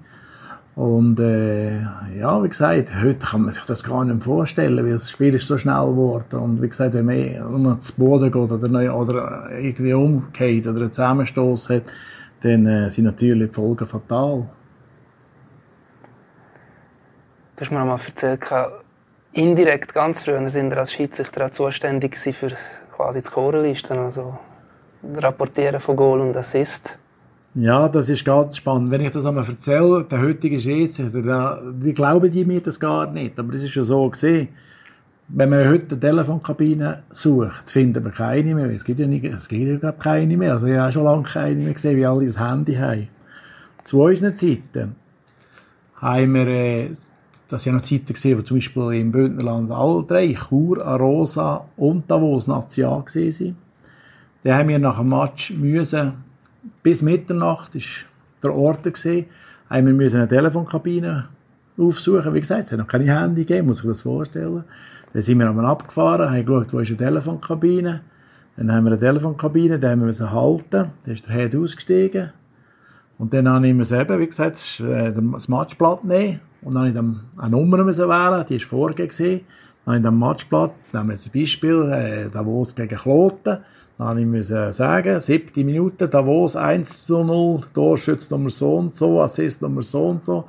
[0.76, 1.80] Und äh,
[2.20, 5.48] ja, wie gesagt, heute kann man sich das gar nicht vorstellen, weil das Spiel ist
[5.48, 6.38] so schnell geworden.
[6.38, 11.70] Und wie gesagt, wenn man zu Boden geht oder, oder irgendwie umgeht oder einen Zusammenstoß
[11.70, 11.84] hat,
[12.42, 14.50] dann äh, sind natürlich die Folgen fatal.
[17.56, 18.46] Du hast mir mal erzählt,
[19.32, 22.50] indirekt ganz früher sind wir als Schiedsrichter auch zuständig für
[22.98, 24.38] quasi die Scorerliste, also
[25.16, 26.98] Rapportieren von Goal und Assist.
[27.54, 28.92] Ja, das ist ganz spannend.
[28.92, 33.40] Wenn ich das einmal erzähle, der heutige Schiedsrichter, die glauben die mir das gar nicht,
[33.40, 34.50] aber es ist schon so gesehen.
[35.30, 38.70] Wenn man heute eine Telefonkabine sucht, findet man keine mehr.
[38.72, 40.54] Es gibt ja, nicht, es gibt ja keine mehr.
[40.54, 43.10] Also ich habe schon lange keine mehr gesehen, wie alle das Handy haben.
[43.84, 44.96] Zu unseren Zeiten
[46.00, 46.90] haben wir äh,
[47.50, 51.66] das sind ja noch Zeiten gesehen, wo zum Beispiel im Bündnerland alle drei, Chur, Arosa
[51.78, 53.56] und Davos National sind.
[54.44, 56.14] Dann haben wir nach dem Match müssen,
[56.84, 58.06] bis Mitternacht ist
[58.44, 59.26] der Ort gesehen,
[59.70, 61.30] haben wir eine Telefonkabine
[61.78, 62.34] aufsuchen.
[62.34, 64.64] Wie gesagt, es hat noch keine Handy gegeben, muss ich das vorstellen.
[65.14, 68.02] Dann sind wir einmal abgefahren, haben geschaut, wo ist eine Telefonkabine.
[68.58, 70.92] Dann haben wir eine Telefonkabine, dann haben wir halten.
[71.06, 72.32] Dann ist der Head ausgestiegen.
[73.18, 77.42] Und dann habe ich mir selber, wie gesagt, das Matchblatt nehmen und dann habe ich
[77.44, 79.42] eine Nummer wählen, die war vorgegeben.
[79.86, 83.60] Dann habe ich dann Matchblatt, nehmen wir ein Beispiel, äh, Davos gegen Kloten.
[83.98, 89.82] Dann habe ich sagen, siebte Minute, Davos 1 zu 0, Torschütznummer so und so, Assistnummer
[89.82, 90.46] so und so.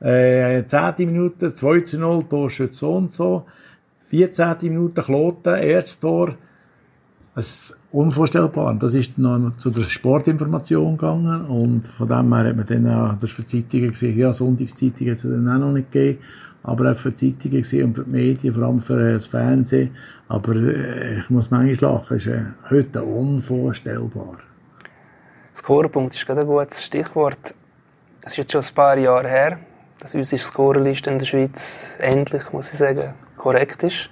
[0.00, 3.44] Äh, zehnte Minute, 2 zu 0, Torschütz so und so.
[4.06, 4.56] 14.
[4.62, 6.34] Minute Kloten, erstes Tor,
[7.34, 8.74] Das ist unvorstellbar.
[8.74, 13.14] Das ist noch zu der Sportinformation gegangen und von dem her hat man dann auch,
[13.18, 16.22] das für Zeitungen gesehen, ja, Sonntagszeitungen hat es dann auch noch nicht gegeben,
[16.62, 19.96] aber auch für Zeitungen gesehen und für die Medien, vor allem für das Fernsehen.
[20.28, 24.36] Aber äh, ich muss manchmal lachen, es ist äh, heute unvorstellbar.
[25.54, 27.54] Scorepunkt ist gerade ein gutes Stichwort.
[28.22, 29.58] Es ist jetzt schon ein paar Jahre her,
[30.00, 34.11] dass unsere Scorerliste in der Schweiz endlich, muss ich sagen, korrekt ist.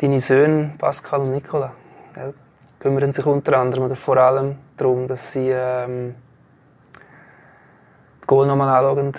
[0.00, 1.72] Deine Söhne Pascal und Nicola
[2.16, 2.32] ja,
[2.78, 6.14] kümmern sich unter anderem oder vor allem darum, dass sie ähm,
[8.20, 9.12] das Goal nochmal anschauen,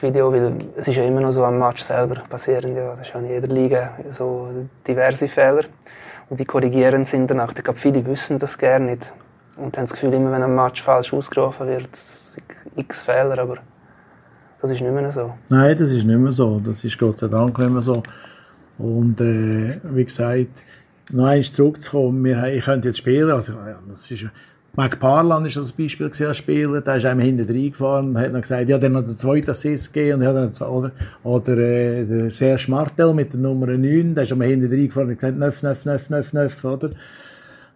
[0.00, 3.12] Video, weil es ist ja immer noch so am Match selber passieren, ja, das ist
[3.12, 4.48] ja in jeder Liga so
[4.88, 5.64] diverse Fehler
[6.30, 7.52] und sie korrigieren es danach.
[7.54, 9.12] Ich glaube, viele wissen das gerne nicht
[9.56, 12.44] und haben das Gefühl, immer wenn ein Match falsch ausgerufen wird, sind
[12.76, 13.58] x Fehler, aber
[14.62, 15.34] das ist nicht mehr so.
[15.50, 16.58] Nein, das ist nicht mehr so.
[16.58, 18.02] Das ist Gott sei Dank nicht mehr so.
[18.78, 20.48] Und äh, wie gesagt,
[21.12, 24.24] noch eins zurückzukommen, wir, ich könnte jetzt spielen, also, ja, das ist,
[24.76, 28.32] Mark Parlan ist das Beispiel gesehen als Spieler, der ist einem hinten reingefahren und hat
[28.32, 30.90] noch gesagt, ja, dann noch den zweiten Assist gegeben und hat dann, oder,
[31.22, 35.14] oder äh, der Serge Martel mit der Nummer 9, der ist einmal hinten reingefahren und
[35.14, 36.90] gesagt, nöff, nöff, nöff, nöff, nöff, oder?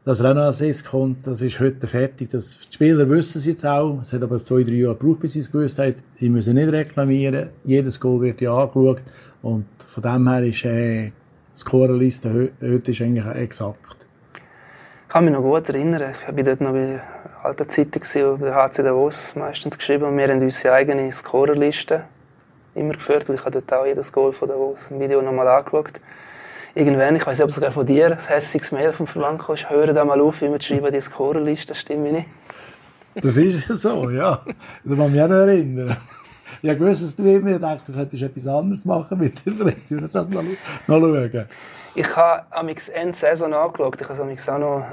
[0.04, 2.30] Dass er auch noch Assist kommt, das ist heute fertig.
[2.32, 5.34] Das, die Spieler wissen es jetzt auch, es hat aber zwei, drei Jahre gebraucht, bis
[5.34, 9.02] sie es gewusst haben, sie müssen nicht reklamieren, jedes Goal wird ja angeschaut
[9.48, 11.11] und von dem her ist äh,
[11.54, 13.96] die Scorerliste heute ist eigentlich exakt.
[14.34, 17.00] Ich kann mich noch gut erinnern, ich war dort noch bei
[17.42, 18.02] alter Zeitung,
[18.38, 22.04] bei der HC Davos meistens geschrieben und wir haben unsere eigene Scorerliste
[22.74, 26.00] immer geführt, ich habe dort auch jedes Goal von Davos im Video nochmal angeschaut.
[26.74, 29.68] Irgendwann, ich weiß nicht, ob es sogar von dir ein hässiges Mail vom Verlangen ist,
[29.68, 32.28] höre da mal auf, wie wir schreiben, die Scorerliste, stimmt nicht.
[33.14, 34.44] Das ist so, ja.
[34.84, 35.96] Da muss ich mich auch noch erinnern.
[36.62, 39.92] Ich habe gewusst, dass du immer gedacht du könntest etwas anderes machen mit der Fritz.
[40.12, 41.46] das noch, noch schauen.
[41.94, 44.00] Ich habe am Ende Saison angeschaut.
[44.00, 44.84] Ich habe auch noch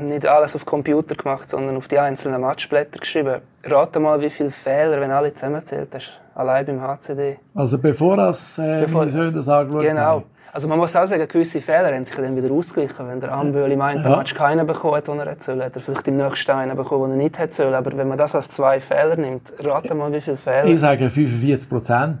[0.00, 3.40] nicht alles auf Computer gemacht, sondern auf die einzelnen Matchblätter geschrieben.
[3.64, 7.38] Rate mal, wie viele Fehler, wenn alle zusammenzählt hast, allein beim HCD.
[7.54, 10.00] Also bevor das, äh, bevor, meine Söhne das angeschaut Genau.
[10.00, 10.24] Haben.
[10.52, 13.08] Also man muss auch sagen, gewisse Fehler haben sich dann wieder ausgeglichen.
[13.08, 14.16] Wenn der Amböli meint, ja.
[14.16, 17.24] Match keinen bekommen den er sollen, hat er vielleicht im nächsten einen bekommen, den er
[17.24, 17.74] nicht hätte sollen.
[17.74, 20.64] Aber wenn man das als zwei Fehler nimmt, rate mal, wie viele Fehler.
[20.64, 22.18] Ich sage 45 Prozent.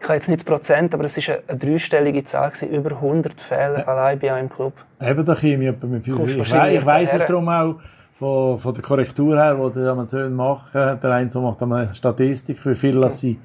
[0.00, 3.80] Ich habe jetzt nicht Prozent, aber es war eine, dreistellige Zahl, gewesen, über 100 Fehler
[3.80, 3.88] ja.
[3.88, 4.74] allein bei einem Club.
[5.00, 6.40] Eben, da käme ich mit 50.
[6.40, 7.74] Ich, ich weiss es darum auch,
[8.18, 11.00] von, von der Korrektur her, die die Amateure machen.
[11.02, 13.10] Der eine macht eine Statistik, wie viel ja.
[13.10, 13.38] sie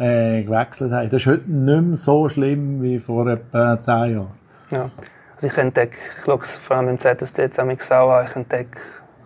[0.00, 1.10] äh, gewechselt haben.
[1.10, 4.30] Das ist heute nicht mehr so schlimm wie vor etwa zehn Jahren.
[4.70, 4.90] Ja.
[5.34, 8.80] Also ich entdecke, ich schaue es vor allem im ZSD zusammen auch an, ich entdecke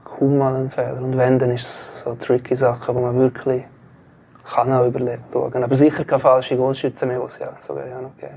[0.05, 1.01] kaum mal einen Fehler.
[1.01, 3.63] Und wenn, dann ist es so tricky Sachen, die man wirklich
[4.45, 4.93] kann auch
[5.33, 5.65] schauen.
[5.65, 8.31] Aber sicher keine falsche Goalschützen mehr, was ja so wäre ja noch geht.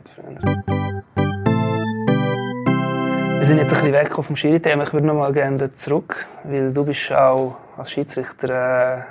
[3.38, 4.84] Wir sind jetzt ein bisschen weg vom Schiri-Thema.
[4.84, 9.02] Ich würde noch mal gerne zurück, weil du bist auch als Schiedsrichter äh,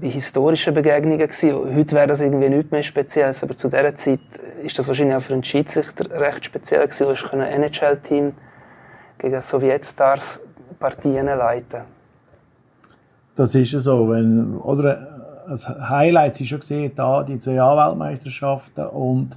[0.00, 1.76] bei historischen Begegnungen gewesen.
[1.76, 4.20] Heute wäre das irgendwie nicht mehr speziell, aber zu dieser Zeit
[4.62, 7.04] ist das wahrscheinlich auch für einen Schiedsrichter recht speziell gewesen.
[7.04, 8.32] Du hast ein NHL-Team
[9.18, 10.40] gegen Sowjetstars
[10.78, 11.82] Partien leiten.
[13.36, 15.14] Das ist so, wenn oder
[15.48, 19.30] das Highlight ist schon gesehen, da die zwei Weltmeisterschaften und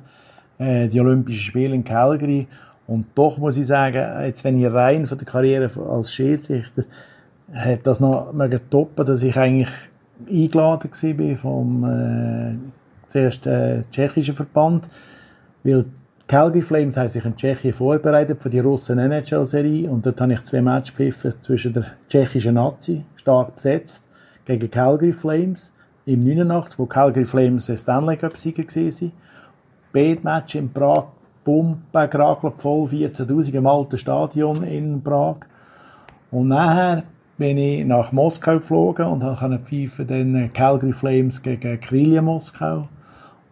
[0.58, 2.48] äh, die Olympischen Spiele in Calgary.
[2.86, 6.84] Und doch muss ich sagen, jetzt wenn ich rein von der Karriere als Schiedsrichter,
[7.54, 8.34] hat das noch
[8.70, 9.70] toppen, dass ich eigentlich
[10.30, 12.56] eingeladen war vom äh,
[13.08, 14.88] zuerst äh, tschechischen Verband,
[15.64, 15.86] weil
[16.28, 20.44] Calgary Flames haben sich in Tschechien vorbereitet für die russen NHL-Serie und dort habe ich
[20.44, 24.04] zwei Matches gepfiffen zwischen der tschechischen Nazi, stark besetzt,
[24.44, 25.72] gegen Calgary Flames
[26.06, 29.12] im 89, wo Calgary Flames ein Stanley Cup-Sieger waren.
[29.94, 31.06] Beide Matches in Prag,
[31.46, 35.38] Pumpe, gerade voll 14'000 im alten Stadion in Prag.
[36.30, 37.04] Und nachher
[37.38, 42.88] bin ich nach Moskau geflogen und habe pfeifen den Calgary Flames gegen Krylia Moskau.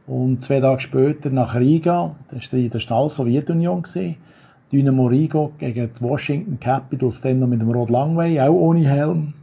[0.08, 3.84] Und zwei Tage später nach Riga, das war der Stall Sowjetunion,
[4.71, 9.34] Dynamo Riga gegen die Washington Capitals, dann noch mit dem Rod Langway, auch ohne Helm.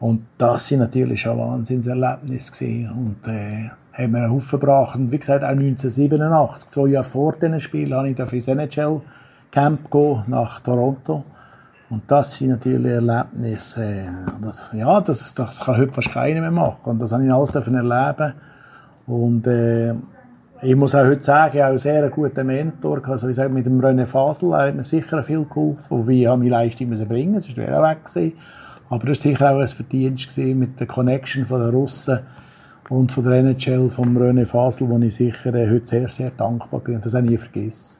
[0.00, 2.90] Und das sind natürlich schon Wahnsinnserlebnisse gewesen.
[2.90, 4.96] Und, äh, haben wir einen Haufen gebracht.
[4.96, 9.80] Und wie gesagt, auch 1987, zwei Jahre vor diesem Spiel, habe ich ins NHL-Camp
[10.28, 11.24] nach Toronto.
[11.90, 14.04] Und das sind natürlich Erlebnisse,
[14.42, 16.80] das, ja, das, das kann heute fast keiner mehr machen.
[16.84, 18.34] Und das habe ich alles erleben
[19.06, 19.94] Und äh,
[20.60, 23.00] ich muss auch heute sagen, ich habe einen sehr guten Mentor.
[23.08, 25.84] Also ich sage, mit dem René Fasel hat mir sicher viel geholfen.
[25.88, 28.36] Wobei ich meine Leistung bringen musste, sonst wäre er weg gewesen.
[28.90, 32.18] Aber das war sicher auch ein Verdienst mit der Connection von den Russen
[32.90, 36.80] und von der NHL, von René Fasel, wo ich sicher äh, heute sehr, sehr dankbar
[36.80, 36.96] bin.
[36.96, 37.97] Und das habe ich nie vergessen.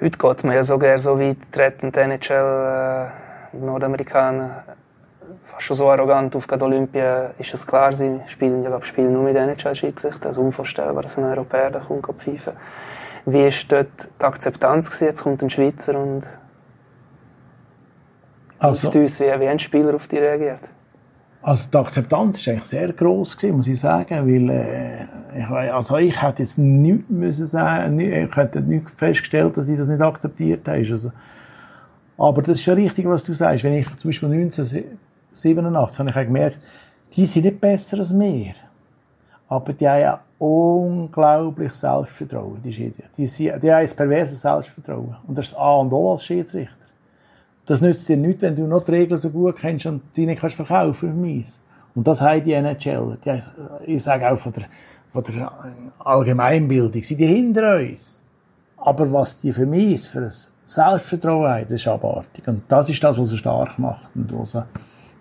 [0.00, 3.10] Heute geht man ja sogar so weit, treten die NHL,
[3.52, 4.62] äh, Nordamerikaner,
[5.42, 9.24] fast schon so arrogant auf gerade Olympia, ist es klar, sie spielen, ja, spielen nur
[9.24, 10.28] mit NHL-Schiedsrichter.
[10.28, 12.52] Also unvorstellbar, dass ein Europäer da kommt, pfeifen.
[13.26, 14.88] Wie war dort die Akzeptanz?
[14.88, 15.04] Gewesen?
[15.04, 16.22] Jetzt kommt ein Schweizer und
[18.60, 20.60] also, uns, wie, wie haben Spieler auf die reagiert?
[21.40, 25.04] Also die Akzeptanz war eigentlich sehr gross, gewesen, muss ich sagen, weil äh,
[25.38, 29.88] ich, also ich hätte jetzt nichts müssen sagen, ich hätte nicht festgestellt, dass ich das
[29.88, 30.78] nicht akzeptiert habe.
[30.90, 31.12] Also,
[32.16, 33.62] aber das ist ja richtig, was du sagst.
[33.62, 36.58] Wenn ich zum Beispiel 1987 habe ich gemerkt,
[37.14, 38.54] die sind nicht besser als wir,
[39.48, 42.92] aber die haben ja unglaublich Selbstvertrauen, die.
[43.16, 46.77] Die, die haben ein perverses Selbstvertrauen und das ist A und O als Schiedsrichter.
[47.68, 50.40] Das nützt dir nichts, wenn du noch die Regeln so gut kennst und die nicht
[50.40, 51.46] kannst verkaufen für mich.
[51.94, 53.18] Und das haben die NHL.
[53.22, 53.42] Die,
[53.84, 54.64] ich sage auch von der,
[55.12, 55.52] von der
[55.98, 57.02] Allgemeinbildung.
[57.02, 58.24] Sie sind hinter uns.
[58.78, 60.32] Aber was die für mich für ein
[60.64, 62.48] Selbstvertrauen haben, das ist abartig.
[62.48, 64.64] Und das ist das, was sie stark macht und was sie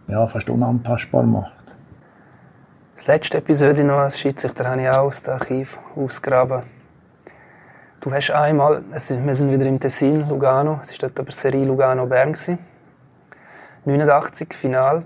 [0.07, 1.65] ja, fast unantastbar macht.
[2.95, 6.63] Das letzte Episode noch als Schiedsrichter habe ich auch aus dem Archiv ausgraben.
[8.07, 12.33] Du hast einmal, wir sind wieder im Tessin, Lugano, es war dort aber Serie Lugano-Bern.
[13.83, 15.03] 89 Final.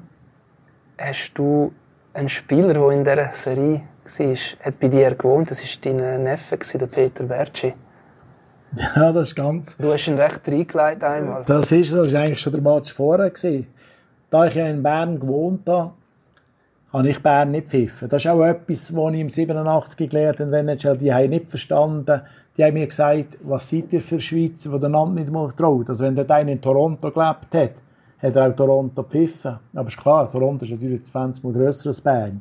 [1.00, 1.74] Hast du
[2.14, 5.50] einen Spieler, der in dieser Serie war, hat bei dir gewohnt?
[5.50, 7.74] Das war dein Neffe, der Peter Bertschi.
[8.76, 9.78] Ja, das ist ganz...
[9.78, 11.44] Du hast ihn recht reingelegt einmal.
[11.48, 13.32] Das ist, das ist eigentlich schon der Match vorher.
[14.30, 15.94] Da ich ja in Bern gewohnt habe,
[16.94, 18.10] habe ich Bern nicht pfiffen.
[18.10, 20.40] Das ist auch etwas, was ich im 87 gelernt
[20.86, 22.22] habe, die haben nicht verstanden,
[22.62, 25.90] die haben mir gesagt, was seid ihr für Schweizer, die den Land nicht mal traut.
[25.90, 27.72] Also wenn dort einer in Toronto gelebt hat,
[28.22, 29.58] hat er auch Toronto gepfiffen.
[29.74, 32.40] Aber ist klar, Toronto ist natürlich 20 Mal grösser als Bern.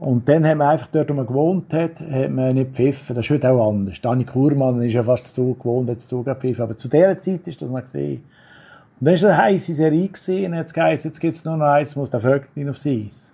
[0.00, 3.14] Und dann haben wir einfach dort, wo man gewohnt hat, hat man nicht gepfiffen.
[3.14, 4.00] Das ist heute auch anders.
[4.00, 6.62] Dani Kurmann ist ja fast so gewohnt, hat zu gepfiffen.
[6.62, 8.24] Aber zu dieser Zeit ist das noch gesehen.
[8.98, 11.66] Und dann war eine heisse Serie gesehen, und jetzt geheißen, jetzt gibt es nur noch
[11.66, 13.30] eins, muss der Vögel aufs Eis.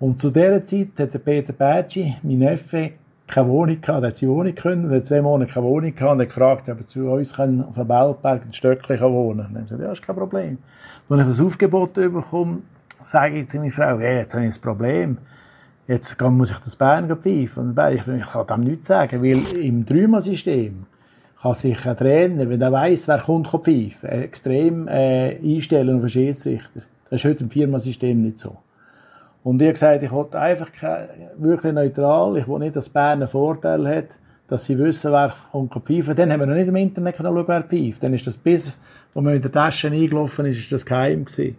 [0.00, 2.90] Und zu dieser Zeit hat der Peter Bergi, mein Neffe,
[3.26, 6.20] keine Wohnung gehabt, hat sie Wohnung können, er hat zwei Monate keine Wohnung gehabt und
[6.20, 9.56] hat gefragt, ob er zu uns können auf dem Beltberg ein Stöckchen wohnen kann.
[9.56, 10.58] Und ich gesagt, ja, ist kein Problem.
[11.08, 12.58] Als ich das Aufgebot bekomme,
[13.02, 15.18] sage ich zu meiner Frau, hey, jetzt habe ich ein Problem.
[15.86, 17.76] Jetzt muss ich das Bern pfeifen.
[17.92, 20.86] Ich, kann dem nichts sagen, weil im Dreimal-System
[21.42, 26.08] kann sich ein Trainer, wenn er weiss, wer kommt, pfeifen, extrem äh, einstellen auf einen
[26.08, 26.80] Schiedsrichter.
[27.10, 28.56] Das ist heute im Viermal-System nicht so.
[29.44, 30.68] Und ich gesagt, ich wollte einfach
[31.36, 32.38] wirklich neutral.
[32.38, 36.16] Ich will nicht, dass Bern einen Vorteil hat, dass sie wissen, wer kommt pfeifen.
[36.16, 38.02] Dann haben wir noch nicht im Internet schauen, wer pfeift.
[38.02, 38.78] Dann ist das bis,
[39.12, 41.58] wo man mit der Tasche eingelaufen ist, ist das geheim gewesen.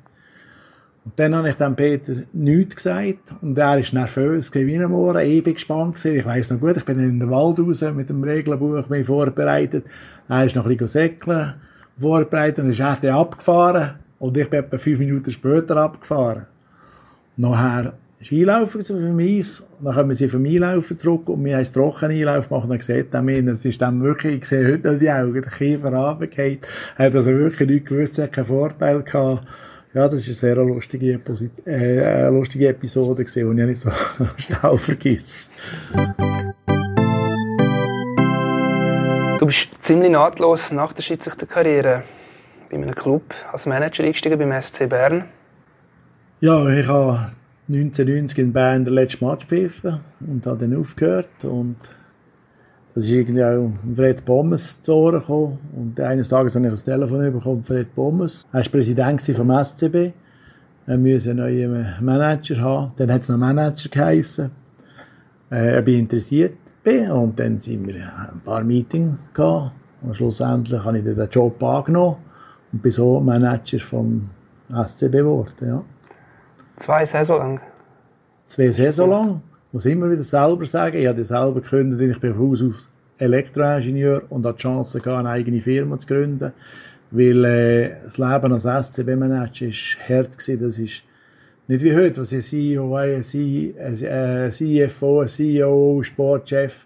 [1.06, 3.20] Und dann habe ich dem Peter nichts gesagt.
[3.44, 5.24] Und er ist nervös wie ein Mohren.
[5.24, 6.18] Ich bin gespannt gewesen.
[6.18, 9.86] Ich weiss noch gut, ich bin in den Wald raus mit dem Regelbuch, mich vorbereitet.
[10.28, 11.54] Er ist noch ein bisschen säckeln,
[12.00, 12.66] vorbereitet.
[12.66, 14.00] Und ist er abgefahren.
[14.18, 16.48] Und ich bin etwa fünf Minuten später abgefahren.
[17.38, 22.12] Nachher Skilaufen auf dem Eis, dann kommen sie vom Einlaufen zurück und wir haben trocken
[22.12, 25.00] Einlauf gemacht und dann sieht er mich, es ist dann wirklich, ich sehe heute noch
[25.00, 26.60] die Augen, der Kiefer runtergefallen,
[26.98, 29.44] er hat also wirklich nichts gewusst, hat keinen Vorteil gehabt.
[29.94, 31.20] Ja, das ist eine sehr lustige,
[31.66, 33.92] äh, eine lustige Episode gewesen, die ich nicht so
[34.38, 35.50] schnell vergesse.
[39.40, 42.04] Du bist ziemlich nahtlos nach der Schiedsrichterkarriere
[42.70, 45.26] bei einem Club als Manager eingestiegen beim SC Bern.
[46.42, 47.32] Ja, ich habe
[47.70, 51.78] 1990 in Bern den letzten Match gepfiffen und habe dann aufgehört und
[52.94, 56.78] das ist irgendwie auch Fred Bommes zu Ohren gekommen und eines Tages habe ich ein
[56.78, 58.46] Telefon bekommen Fred Bommes.
[58.52, 60.12] Er war Präsident vom SCB.
[60.88, 62.92] Er musste einen neuen Manager haben.
[62.98, 64.52] Dann hat es noch Manager geheissen.
[65.50, 66.58] Äh, ob ich interessiert.
[66.86, 69.18] Und dann sind wir ein paar Meetings.
[69.38, 72.18] Und schlussendlich habe ich den Job angenommen
[72.72, 74.30] und bin so Manager vom
[74.70, 75.54] SCB geworden.
[75.62, 75.84] Ja.
[76.78, 77.62] Zwei Saison lang?
[78.48, 79.42] Zwei Saison lang.
[79.68, 82.90] Ich muss immer wieder selber sagen, ich habe selber gegründet, ich bin von Haus aus
[83.18, 86.52] Elektroingenieur und habe die Chance eine eigene Firma zu gründen.
[87.12, 90.38] Weil äh, das Leben als SCB-Manager war hart.
[90.38, 90.62] Gewesen.
[90.62, 91.04] Das ist
[91.68, 96.86] nicht wie heute, was ein CEO, CFO, ein CEO, Sportchef.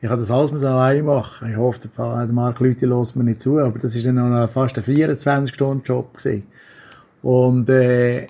[0.00, 1.50] Ich habe das alles allein machen.
[1.50, 4.78] Ich hoffe, der Mark Leute lässt mir nicht zu, aber das war dann noch fast
[4.78, 6.16] ein 24-Stunden-Job.
[7.22, 8.28] Und äh,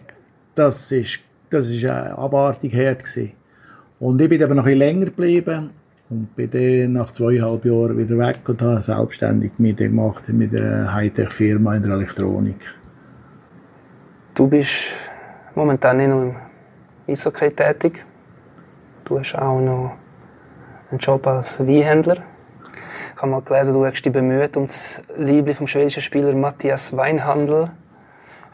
[0.58, 3.32] das ist, das ist abartig hart gewesen.
[4.00, 5.70] Und ich bin aber noch ein länger geblieben
[6.10, 10.92] und bin dann nach zweieinhalb Jahren wieder weg und habe selbstständig mit gemacht mit einer
[10.92, 12.60] Hightech-Firma in der Elektronik.
[14.34, 14.92] Du bist
[15.54, 16.36] momentan nicht nur im
[17.08, 18.04] Eishockey tätig.
[19.04, 19.96] Du hast auch noch
[20.90, 22.18] einen Job als Weinhändler.
[23.14, 26.96] Ich habe mal gelesen, du hast dich bemüht um das Liebling vom schwedischen Spieler Matthias
[26.96, 27.70] Weinhandel.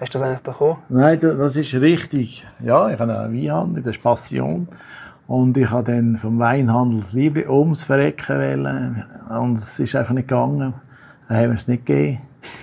[0.01, 0.79] Hast du das eigentlich bekommen?
[0.89, 2.47] Nein, das ist richtig.
[2.61, 4.69] Ja, ich habe einen Weinhandel, das ist Passion.
[5.27, 9.05] Und ich habe dann vom Weinhandel das Liebling ums Verrecken wollen.
[9.31, 10.75] Und es ist einfach nicht gegangen.
[11.29, 12.21] Dann haben wir es nicht gegeben.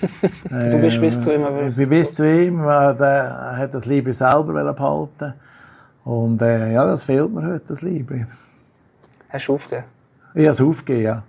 [0.49, 1.43] du bist bis zu ihm?
[1.69, 2.61] Ich bin bis zu ihm.
[2.61, 5.33] Der hat das Liebling selber behalten
[6.03, 8.27] Und äh, ja, das fehlt mir heute, das Liebling.
[9.29, 9.87] Hast du aufgegeben?
[10.33, 11.23] Ich habe es aufgegeben, ja.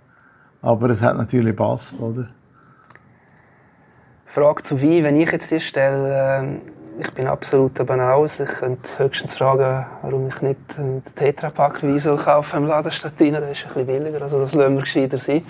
[0.61, 2.27] Aber es hat natürlich gepasst, oder?
[4.33, 6.59] Frage zu Wein, wenn ich jetzt dir stelle,
[6.97, 8.39] äh, ich bin absolut Banaus.
[8.39, 12.85] Ich könnte höchstens fragen, warum ich nicht einen Tetrapack Wein soll kaufen im Laden.
[12.85, 15.45] Das ist ein bisschen billiger, also das lassen wir gescheiter sein.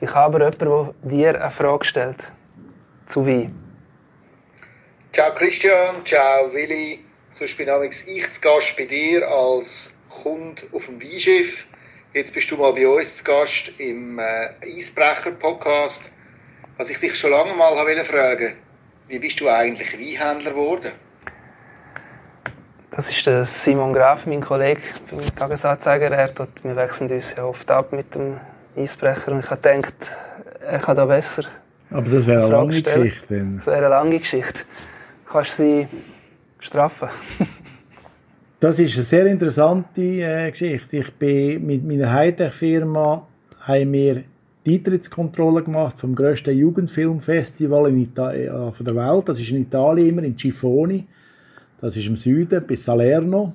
[0.00, 2.30] Ich habe aber jemanden, der dir eine Frage stellt.
[3.04, 3.52] Zu Wein.
[5.12, 7.00] Ciao Christian, ciao Willi.
[7.32, 11.66] Sonst bin ich zu Gast bei dir als Kunde auf dem Weinschiff.
[12.14, 16.12] Jetzt bist du mal bei uns zu Gast im äh, Eisbrecher-Podcast.
[16.80, 18.54] Was ich dich schon lange mal fragen wollte,
[19.08, 20.92] wie bist du eigentlich Weinhändler geworden?
[22.90, 26.10] Das ist der Simon Graf, mein Kollege beim Tagesanzeiger.
[26.10, 28.40] Er tut, wir wechseln uns ja oft ab mit dem
[28.74, 29.92] Eisbrecher und ich habe gedacht,
[30.66, 31.42] er kann da besser.
[31.90, 33.02] Aber das wäre eine lange stellen.
[33.02, 33.46] Geschichte.
[33.56, 34.60] Das wäre eine lange Geschichte.
[35.30, 35.88] Kannst du sie
[36.60, 37.10] straffen?
[38.58, 40.96] Das ist eine sehr interessante äh, Geschichte.
[40.98, 43.26] Ich bin mit meiner Hightech-Firma
[43.66, 44.24] haben wir
[44.66, 49.28] die Eintrittskontrolle gemacht vom grössten Jugendfilmfestival in äh, von der Welt.
[49.28, 51.06] Das ist in Italien immer in Cifoni.
[51.80, 53.54] Das ist im Süden bis Salerno.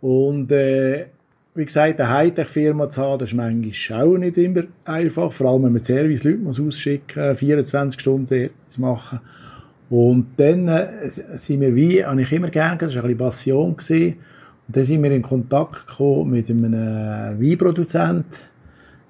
[0.00, 1.06] Und äh,
[1.54, 5.32] wie gesagt, eine Hightech-Firma zu haben, das ist manchmal auch nicht immer einfach.
[5.32, 9.20] Vor allem, wenn man Service-Leute ausschicken 24 Stunden zu machen.
[9.88, 13.76] Und dann äh, sind wir wie, habe ich immer gerne, das war ein bisschen Passion.
[13.76, 14.16] Gewesen.
[14.66, 18.26] Und dann sind wir in Kontakt gekommen mit einem äh, Weinproduzent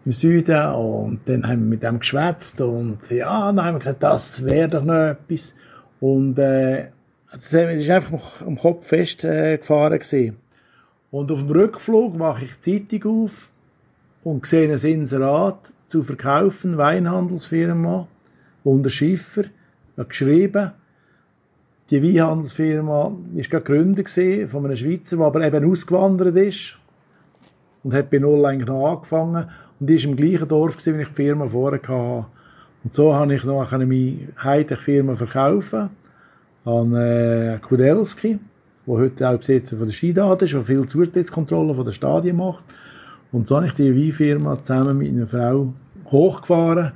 [0.06, 4.02] im Süden und dann haben wir mit dem geschwätzt und ja, dann haben wir gesagt,
[4.04, 5.52] das wäre doch noch etwas.
[5.98, 6.90] Und äh,
[7.32, 10.32] es ist einfach am Kopf festgefahren äh.
[11.10, 13.50] Und auf dem Rückflug mache ich die Zeitung auf
[14.22, 18.06] und sehe ein Inserat zu verkaufen, Weinhandelsfirma
[18.62, 19.44] unter Schiffer
[19.96, 20.70] habe geschrieben,
[21.90, 26.76] die Weinhandelsfirma war gerade gegründet von einem Schweizer, der aber eben ausgewandert ist
[27.82, 29.46] und hat bei Null eigentlich noch angefangen
[29.80, 32.26] und ist im gleichen Dorf gewesen, wie ich die Firma vorher hatte.
[32.84, 35.90] Und so habe ich noch meine Hightech-Firma verkaufen
[36.64, 38.38] an äh, Kudelski,
[38.86, 42.64] der heute auch Besitzer von der Skidate ist, der viel Zutrittskontrolle von der Stadien macht.
[43.32, 45.74] Und so habe ich die Weinfirma zusammen mit einer Frau
[46.10, 46.92] hochgefahren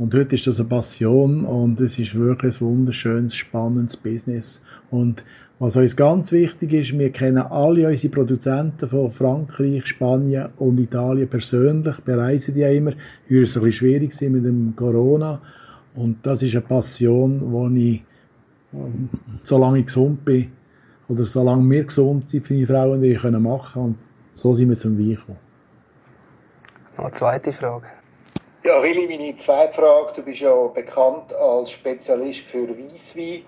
[0.00, 4.62] und heute ist das eine Passion und es ist wirklich ein wunderschönes, spannendes Business.
[4.90, 5.22] Und
[5.60, 11.28] was uns ganz wichtig ist, wir kennen alle unsere Produzenten von Frankreich, Spanien und Italien
[11.28, 12.92] persönlich, bereisen die ja immer.
[13.28, 15.38] Hier ist es ein bisschen schwierig mit dem Corona.
[15.94, 18.02] Und das ist eine Passion, die ich,
[19.44, 20.50] solange ich gesund bin,
[21.10, 23.82] oder solange wir gesund sind, für die Frauen, die können machen.
[23.82, 23.96] Und
[24.32, 25.38] so sind wir zum Wein gekommen.
[26.96, 27.86] Noch eine zweite Frage.
[28.64, 30.12] Ja, Willi, meine zweite Frage.
[30.16, 33.42] Du bist ja bekannt als Spezialist für Weisswein.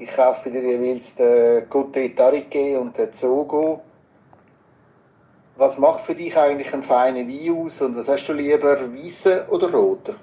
[0.00, 3.82] Ich kaufe dir jeweils den Côte Tarique und den Zogo.
[5.56, 9.48] Was macht für dich eigentlich einen feinen Wein aus und was hast du lieber, weißen
[9.48, 10.14] oder roten?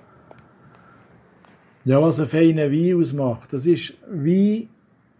[1.83, 4.69] Ja, was einen feinen Wein ausmacht, das ist Wein,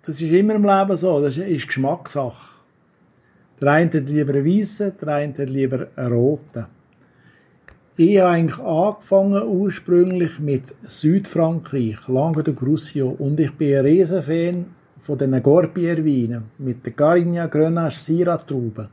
[0.06, 2.56] das ist immer im Leben so, das ist Geschmackssache.
[3.62, 6.66] Der eine hat lieber einen weißen, der eine hat lieber einen roten.
[7.98, 14.66] Ich habe eigentlich angefangen ursprünglich mit Südfrankreich, Languedoc-Roussillon, und ich bin ein Riesenfan
[15.00, 18.90] von den Gorbier-Weinen mit den Carignan, Grenache, Syrah-Trauben.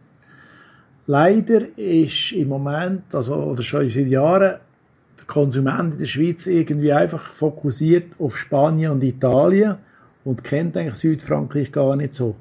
[1.08, 4.60] Leider ist im Moment, also, oder schon seit Jahren,
[5.18, 9.78] der Konsument in der Schweiz irgendwie einfach fokussiert auf Spanien und Italien
[10.24, 12.36] und kennt eigentlich Südfrankreich gar nicht so.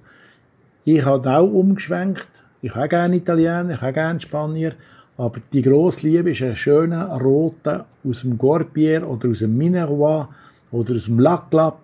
[0.84, 2.28] Ich habe auch umgeschwenkt.
[2.62, 4.74] Ich habe gerne Italiener, ich habe gerne Spanier,
[5.22, 10.28] aber die grosse Liebe ist ein schöner roter aus dem Gorbier oder aus dem Minervois
[10.72, 11.78] oder aus dem Lacklap.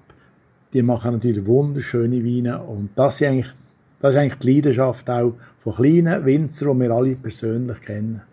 [0.74, 3.52] Die machen natürlich wunderschöne Weine und das, ist eigentlich,
[4.02, 8.24] das ist eigentlich die Leidenschaft auch von kleinen Winzern, die wir alle persönlich kennen.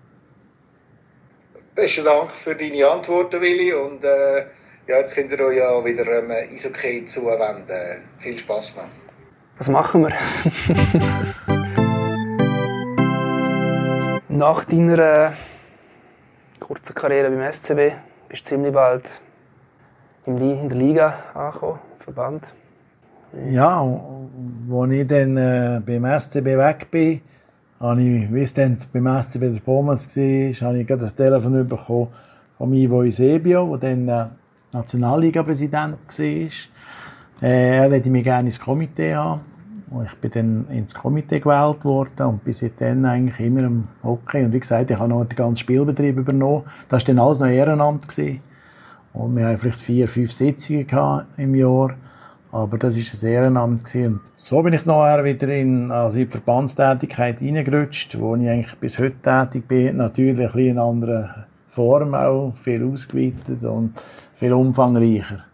[1.74, 3.74] Besten Dank für deine Antworten, Willi.
[3.74, 4.38] Und äh,
[4.88, 8.04] ja, jetzt könnt ihr euch ja wieder ähm, Eishockey zuwenden.
[8.20, 8.84] Viel Spaß noch.
[9.58, 11.34] Was machen wir?
[14.36, 15.34] Nach deiner
[16.58, 17.94] kurzen Karriere beim SCB
[18.28, 19.08] bist du ziemlich bald
[20.26, 22.48] in der Liga angekommen, im Verband.
[23.48, 27.20] Ja, als ich dann äh, beim SCB weg bin,
[27.78, 31.68] habe ich, wie es dann beim SCB der Pommes war, habe ich gerade ein Telefon
[31.68, 32.08] bekommen
[32.58, 34.26] von Ivo Eusebio, der dann äh,
[34.72, 36.26] Nationalliga-Präsident war.
[37.40, 39.53] Äh, er wollte mich gerne ins Komitee haben.
[40.04, 44.44] Ich bin dann ins Komitee gewählt worden und bis dann eigentlich immer im Hockey.
[44.44, 46.64] Und wie gesagt, ich habe noch den ganzen Spielbetrieb übernommen.
[46.88, 48.08] Das war dann alles noch Ehrenamt.
[48.08, 48.40] Gewesen.
[49.12, 50.86] Und wir haben vielleicht vier, fünf Sitzungen
[51.36, 51.90] im Jahr.
[52.50, 53.84] Aber das war ein Ehrenamt.
[53.84, 54.14] Gewesen.
[54.14, 58.74] Und so bin ich nachher wieder in, also in die Verbandstätigkeit reingerutscht, wo ich eigentlich
[58.76, 59.98] bis heute tätig bin.
[59.98, 61.30] Natürlich ein bisschen in einer anderen
[61.68, 63.94] Form auch, viel ausgeweitet und
[64.34, 65.44] viel umfangreicher.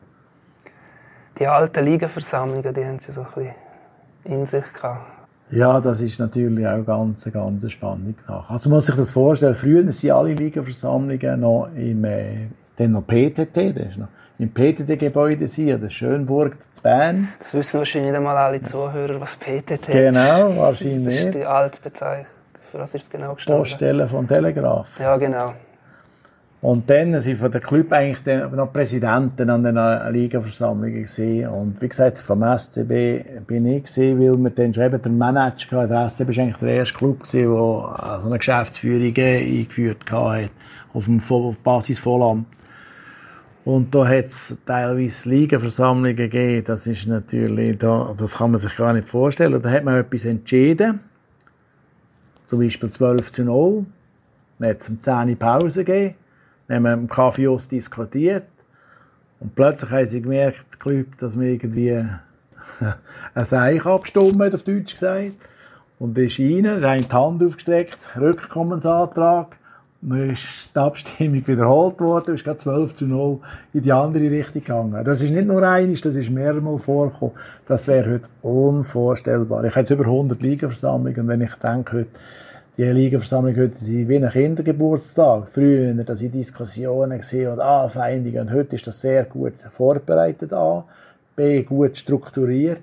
[1.39, 3.55] Die alten Ligaversammlungen, die haben Sie so ein bisschen
[4.25, 5.07] in sich gehabt.
[5.51, 8.19] Ja, das ist natürlich auch ganz, ganz spannend.
[8.49, 13.07] Also man muss sich das vorstellen, früher waren alle Ligaversammlungen noch im, äh, dann noch
[13.07, 14.09] PTT, das ist noch
[14.39, 17.29] im PTT-Gebäude hier, der Schönburg zu Bern.
[17.39, 19.87] Das wissen wahrscheinlich nicht einmal alle Zuhörer, was PTT ist.
[19.89, 21.05] Genau, wahrscheinlich.
[21.05, 22.27] Das ist die alte Bezeichnung.
[22.71, 23.61] Für was ist es genau gestanden?
[23.61, 24.89] Poststelle von Telegraph.
[24.99, 25.53] Ja, genau.
[26.63, 28.21] Und dann sind von der Club eigentlich
[28.53, 31.49] noch Präsidenten an den Ligaversammlungen gesehen.
[31.49, 35.79] Und wie gesagt, vom SCB bin ich gesehen, weil wir dann schon eben den Manager
[35.79, 35.89] hatten.
[35.89, 37.49] Der SCB war eigentlich der erste Club der
[38.21, 40.51] so eine Geschäftsführung eingeführt hat,
[40.93, 41.23] auf dem
[41.65, 42.47] Basisvollamt.
[43.65, 46.65] Und da hat es teilweise Ligaversammlungen gegeben.
[46.67, 49.63] Das ist natürlich, da, das kann man sich gar nicht vorstellen.
[49.63, 51.01] Da hat man etwas entschieden.
[52.45, 53.87] Zum Beispiel 12 zu 0.
[54.59, 56.15] Dann hat es um 10 Uhr Pause gegeben.
[56.71, 58.45] Haben wir im Kaffeehaus diskutiert.
[59.41, 60.65] Und plötzlich haben sie gemerkt,
[61.19, 61.91] dass wir irgendwie
[63.35, 65.37] ein Seich abgestimmt auf Deutsch gesagt.
[65.99, 69.57] Und ist rein, er hat die Hand aufgestreckt, Rückkommensantrag.
[70.03, 73.39] Dann ist die Abstimmung wiederholt worden, ist gerade 12 zu 0
[73.75, 75.05] in die andere Richtung gegangen.
[75.05, 77.35] Das ist nicht nur eines, das ist mehrmals vorgekommen.
[77.67, 79.63] Das wäre heute unvorstellbar.
[79.65, 82.11] Ich habe jetzt über 100 Ligaversammlungen und wenn ich denke heute,
[82.81, 85.49] die Ligaversammlung heute sind wie ein Kindergeburtstag.
[85.53, 88.41] Früher, dass ich Diskussionen gesehen und Anfeindungen.
[88.41, 90.87] Und heute ist das sehr gut vorbereitet A,
[91.37, 92.81] B, gut strukturiert.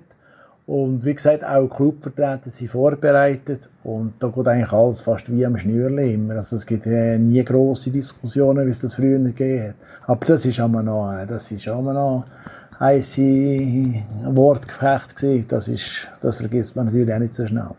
[0.68, 3.68] Und wie gesagt, auch Clubvertreter sind vorbereitet.
[3.82, 6.36] Und da geht eigentlich alles fast wie am Schnürli immer.
[6.36, 9.74] Also es gibt äh, nie grosse Diskussionen, wie es das früher gegeben hat.
[10.06, 12.24] Aber das ist immer noch, äh, das ist immer noch
[12.78, 13.20] heiße
[14.26, 15.46] Wortgefecht gewesen.
[15.48, 17.72] Das ist, das vergisst man natürlich auch nicht so schnell.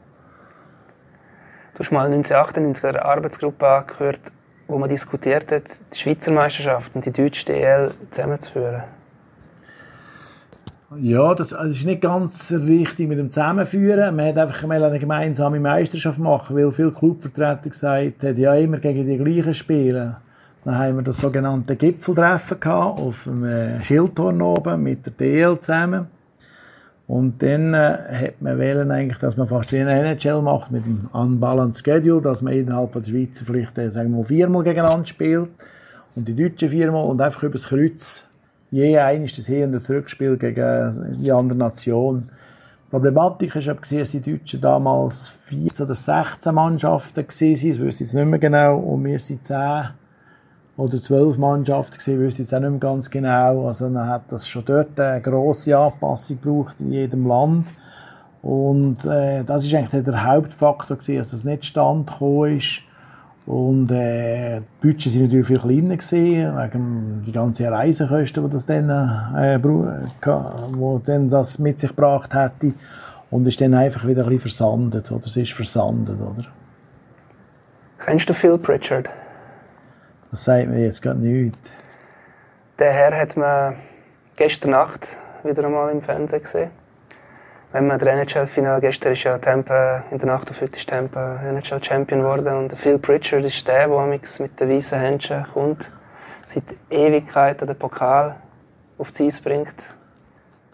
[1.79, 4.19] Du hast mal 1998 einer Arbeitsgruppe angehört,
[4.67, 5.63] wo man diskutiert hat,
[5.93, 8.83] die Schweizer Meisterschaft und die deutsche DL zusammenzuführen.
[10.97, 14.13] Ja, das, das, ist nicht ganz richtig mit dem Zusammenführen.
[14.13, 18.79] Man hat einfach mal eine gemeinsame Meisterschaft machen, weil viele Clubvertreter gesagt haben, ja, immer
[18.79, 20.17] gegen die gleichen spielen.
[20.65, 26.07] Dann haben wir das sogenannte Gipfeltreffen gehabt, auf dem Schildhorn oben mit der DL zusammen.
[27.09, 31.09] Und dann äh, man wählen eigentlich, dass man fast wie eine NHL macht mit dem
[31.11, 35.49] Unbalanced Schedule, dass man innerhalb der Schweizer vielleicht äh, sagen wir mal, viermal gegeneinander spielt
[36.15, 38.27] und die Deutschen viermal und einfach übers Kreuz
[38.69, 42.29] je eines das Hin- und das Rückspiel gegen die andere Nation.
[42.85, 47.85] Die Problematik ist aber, dass die Deutschen damals 14 oder 16 Mannschaften waren, das wüsste
[47.85, 49.89] ich jetzt nicht mehr genau, und wir sind 10
[50.79, 53.67] oder zwölf Mannschaften gewesen, wüsste jetzt auch nicht mehr ganz genau.
[53.67, 57.67] Also dann hat das schon dort eine grosse Anpassung gebraucht in jedem Land.
[58.41, 62.09] Und äh, das ist eigentlich der Hauptfaktor gewesen, dass das nicht stand
[62.47, 62.81] ist.
[63.45, 68.65] Und äh, die Budgets sind natürlich viel kleiner gewesen, wegen die ganzen Reisekosten, die das
[68.65, 68.89] dann,
[69.35, 72.73] äh, wo dann das mit sich gebracht hätte.
[73.31, 76.45] Und ist dann einfach wieder ein bisschen versandet, oder es ist versandet, oder?
[77.99, 79.09] Kennst du Phil Pritchard?
[80.31, 81.57] Das sagt mir jetzt gerade nichts.
[82.79, 83.75] Den Herr hat man
[84.35, 86.71] gestern Nacht wieder einmal im Fernsehen gesehen.
[87.71, 91.39] Wenn man der NHL-Final, gestern ist ja Tampa, in der Nacht auf heute ist Tampa
[91.43, 95.91] NHL-Champion geworden und Phil Pritchard ist der, der mit den weißen Händchen kommt,
[96.45, 98.35] seit Ewigkeiten den Pokal
[98.97, 99.75] auf die Eis bringt.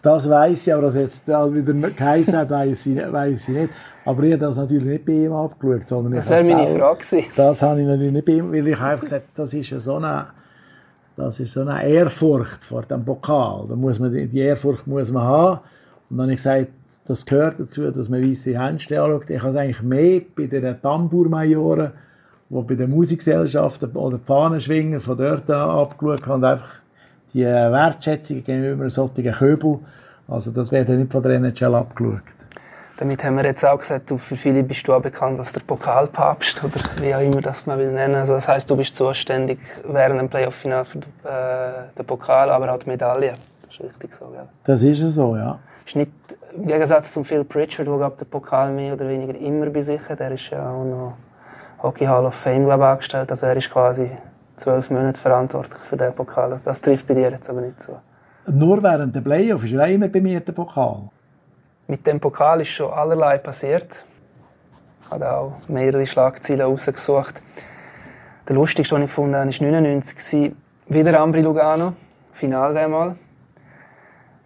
[0.00, 3.70] Das weiß ich, aber dass jetzt wieder geheißen hat, weiß ich, weiss ich nicht.
[4.06, 7.30] Aber ich habe das natürlich nicht bei ihm abgeschaut, sondern Das wäre meine Frage gewesen.
[7.34, 10.26] Das habe ich natürlich nicht bei ihm, weil ich einfach gesagt das ist so eine,
[11.16, 13.66] das ist so eine Ehrfurcht vor dem Pokal.
[13.68, 15.60] Da muss man, die Ehrfurcht muss man haben.
[16.08, 16.68] Und dann habe ich gesagt,
[17.04, 19.28] das gehört dazu, dass man weisse Händchen anschaut.
[19.28, 21.90] Ich habe es eigentlich mehr bei den Tambourmajoren,
[22.48, 26.74] die bei den Musikgesellschaften oder Fahnenschwinger von dort an abgeschaut haben, einfach
[27.34, 29.80] die Wertschätzung gegenüber solchen Köbel.
[30.28, 32.35] Also das wird nicht von der NHL abgeschaut.
[32.98, 35.60] Damit haben wir jetzt auch gesagt, du, für viele bist du auch bekannt als der
[35.60, 38.14] Pokalpapst oder wie auch immer das man will nennen.
[38.14, 42.78] Also das heißt, du bist zuständig während dem Playoff-Final für äh, den Pokal, aber auch
[42.78, 43.34] die Medaille.
[43.66, 44.48] Das ist richtig so, gell?
[44.64, 45.58] Das ist so, ja.
[45.84, 46.10] Ist nicht
[46.54, 50.20] im Gegensatz zum Phil Pritchard, der den Pokal mehr oder weniger immer bei sich hat,
[50.20, 51.16] der ist ja auch noch
[51.82, 53.30] Hockey Hall of Fame glaube ich, angestellt.
[53.30, 54.10] Also er ist quasi
[54.56, 56.50] zwölf Monate verantwortlich für den Pokal.
[56.50, 57.98] Also das trifft bei dir jetzt aber nicht so.
[58.46, 61.10] Nur während der Playoff ist er immer bei mir der Pokal.
[61.88, 64.04] Mit dem Pokal ist schon allerlei passiert.
[65.02, 67.40] Ich habe auch mehrere Schlagzeilen rausgesucht.
[68.48, 70.52] Der lustigste, den ich gefunden habe, war 1999.
[70.88, 71.92] Wieder Ambri Lugano,
[72.32, 73.16] Final einmal.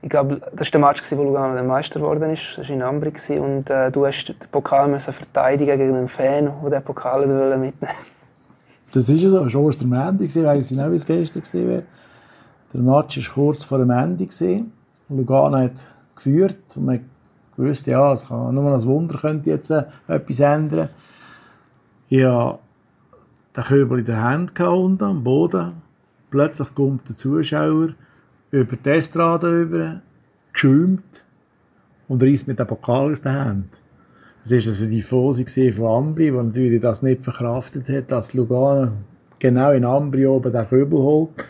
[0.03, 2.59] Ich glaube, das war der Match, wo Lugano der Meister geworden ist.
[2.59, 3.12] Das war in Ambri.
[3.38, 7.88] Und äh, du hast den Pokal verteidigen gegen einen Fan, der den Pokal mitnehmen wollte.
[8.93, 9.47] Das ist so.
[9.47, 11.82] Es war Ostermänti, ich weiß nicht, wie es gestern war.
[12.74, 14.28] Der Match war kurz vor dem Ende.
[15.09, 17.09] Lugano hat geführt und man
[17.61, 20.88] wusste, ja, es kann nur ein Wunder könnte jetzt äh, etwas ändern.
[22.08, 22.58] Ich hatte
[23.56, 25.72] den Köbel in der Hand unten am Boden.
[26.30, 27.90] Plötzlich kommt der Zuschauer
[28.50, 30.00] über die Estrade über,
[30.52, 31.24] geschäumt
[32.08, 33.68] und reißt mit dem Pokal aus der Hand.
[34.42, 38.92] Das war also die Fose von Ambri, die natürlich das nicht verkraftet hat, dass Lugano
[39.38, 41.44] genau in Ambri oben den Köbel holt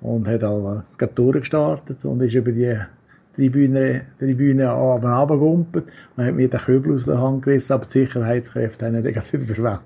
[0.00, 0.82] und hat also
[1.14, 2.76] durchgestartet und ist über die
[3.34, 5.86] Tribüne, Tribüne runtergegumpelt.
[6.16, 9.22] Man hat mir den Köbel aus der Hand gerissen, aber die Sicherheitskräfte haben ihn dann
[9.22, 9.80] verwendet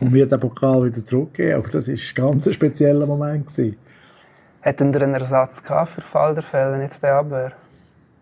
[0.00, 1.60] und mir den Pokal wieder zurückgegeben.
[1.60, 3.46] Aber das war ein ganz spezieller Moment.
[3.46, 3.76] Gewesen.
[4.60, 7.52] Hätten wir einen Ersatz gehabt für Fall der Fälle, jetzt der Abwehr?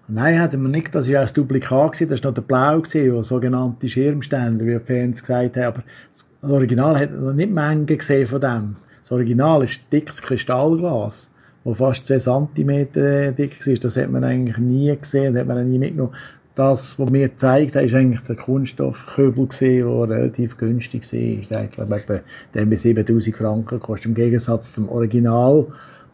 [0.06, 0.94] Nein, hatten wir nicht.
[0.94, 1.92] Das war ja ein Duplikat.
[1.92, 2.10] Gewesen.
[2.10, 5.64] Das war noch der Blau, der sogenannte Schirmständer, wie die Fans gesagt haben.
[5.64, 8.76] Aber das Original hat noch nicht Menge gesehen von dem.
[9.02, 11.30] Das Original ist dickes Kristallglas
[11.68, 13.74] der fast 2 cm dick war.
[13.74, 16.14] Das hat man eigentlich nie gesehen, das hat man nie mitgenommen.
[16.54, 21.20] Das, was mir gezeigt hat, ist eigentlich der Kunststoffköbel der relativ günstig war.
[21.20, 25.66] Ich glaube, der bei 7000 Franken kostet, im Gegensatz zum Original,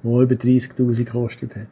[0.03, 1.67] wo über 30.000 gekostet hat.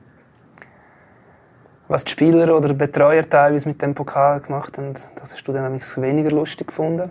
[1.88, 5.78] Was die Spieler oder Betreuer teilweise mit dem Pokal gemacht haben, das hast du dann
[5.96, 7.10] weniger lustig gefunden.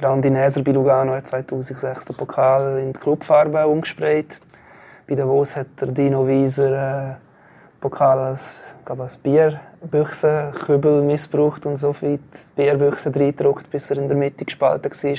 [0.00, 4.40] Der Andi Näser bei Lugano hat 2006 den Pokal in die Clubfarbe umgesprayt.
[5.10, 7.14] Bei Davos hat der Dino Wieser äh,
[7.80, 14.16] Pokal als, als Bierbüchsenkübel missbraucht und so viel die Bierbüchse reingedruckt, bis er in der
[14.16, 15.16] Mitte gespalten war.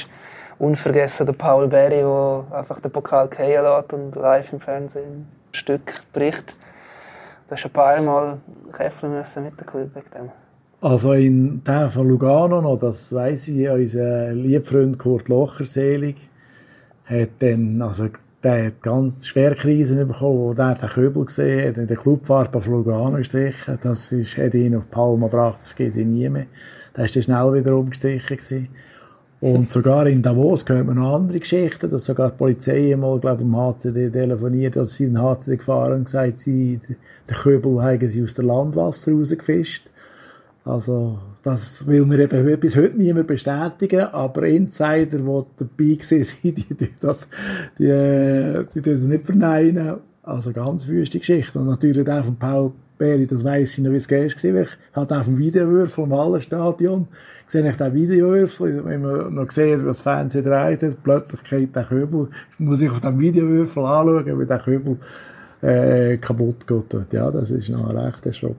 [0.60, 5.28] Unvergessen der Paul Berry, der einfach den Pokal fallen lässt und live im Fernsehen ein
[5.52, 6.56] Stück bricht.
[7.48, 8.38] Du hast ein paar Mal
[8.72, 10.32] kämpfen müssen mit dem Club wegen.
[10.80, 16.16] Also in dem von Lugano noch, das weiss ich, unser Liebfreund Kurt Locherselig
[17.08, 18.08] hat dann, also
[18.44, 22.58] der hat ganz schwere Krisen bekommen, wo der den Köbel gesehen hat, in der Clubfarbe
[22.58, 23.78] auf Lugano gestrichen.
[23.82, 26.48] Das ist, hat ihn auf Palma gebracht, das vergesse ich nie mehr.
[26.94, 28.70] Da ist er schnell wieder umgestrichen gewesen.
[29.42, 33.42] Und sogar in Davos hört man noch andere Geschichten, dass sogar die Polizei mal, glaube
[33.42, 38.08] ich, im HCD telefoniert, dass sie den HCD gefahren und gesagt, sie, den Köbel haben
[38.08, 39.90] sie aus dem Landwasser rausgefischt.
[40.64, 46.54] Also, das will mir eben bis heute niemand bestätigen, aber Insider, die dabei waren, die,
[46.54, 47.30] die, das,
[47.78, 49.98] die, die, das nicht verneinen.
[50.24, 51.60] Also ganz wüste Geschichte.
[51.60, 54.62] Und natürlich auch von Paul Berry, das weiss ich noch, wie es gestern war.
[54.62, 57.08] Ich hatte auch einen Videowürfel im Hallenstadion.
[57.48, 61.84] Sehe ich den Videowürfel, wenn man noch sieht, was das Fernsehen dreht, plötzlich geht der
[61.84, 62.30] Köbel,
[62.60, 64.98] muss ich auf den Videowürfel anschauen, wie der Köbel
[65.62, 67.12] äh, kaputt geht.
[67.12, 68.56] Ja, das war noch ein rechter Schock.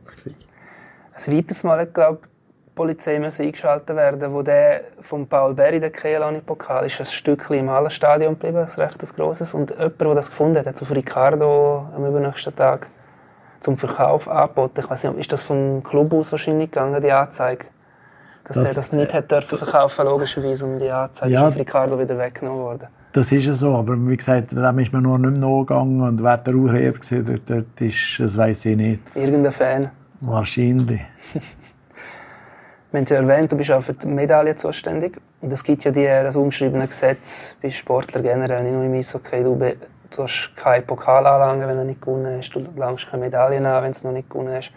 [1.15, 2.32] Ein weiteres Mal, ich glaube, die
[2.75, 7.71] Polizei müssen eingeschaltet werden, wo der von Paul Berry, der Kehlani-Pokal, ist ein Stückchen im
[7.71, 9.53] Hallenstadion geblieben, ein recht grosses.
[9.53, 12.87] Und jemand, der das gefunden hat, hat zu Ricardo am übernächsten Tag
[13.61, 14.81] zum Verkauf angeboten.
[14.81, 17.67] Ich weiß nicht, ist das vom Club aus wahrscheinlich gegangen, die Anzeige?
[18.45, 21.59] Dass das, der das nicht hat dürfen verkaufen, logischerweise, und die Anzeige ja, ist auf
[21.59, 22.89] Ricardo wieder weggenommen worden.
[23.13, 26.25] Das ist ja so, aber wie gesagt, dem ist man noch nicht mehr nachgegangen und
[26.25, 29.01] wer der Urheber war, dort, dort ist, das weiß ich nicht.
[29.15, 29.91] Irgendein Fan.
[30.23, 31.03] Wahrscheinlich.
[32.93, 35.19] Wir haben ja erwähnt, du bist auch für die Medaille zuständig.
[35.41, 39.43] Und es gibt ja die, das ungeschriebene Gesetz bei Sportlern generell, nicht nur im Eishockey.
[39.43, 42.51] Du, du hast keinen Pokal anlangen, wenn du nicht gewonnen hast.
[42.51, 44.73] Du langst keine Medaillen an, wenn du noch nicht gewonnen hast.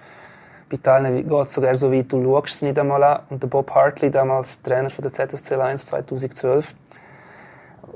[0.70, 3.20] Bei Teilen geht es sogar so weit, du schaust es nicht einmal an.
[3.30, 6.74] Und der Bob Hartley, damals Trainer von der ZSC 1 2012,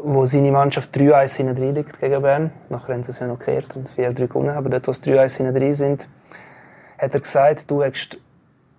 [0.04, 2.52] wo seine Mannschaft 3-1 hinten liegt gegen Bern.
[2.68, 4.50] Nachher haben sie es ja noch gekehrt und 4-3 gewonnen.
[4.50, 6.10] Aber dort, wo es 3-1 hinten sind,
[6.98, 8.18] hat er gesagt, du hast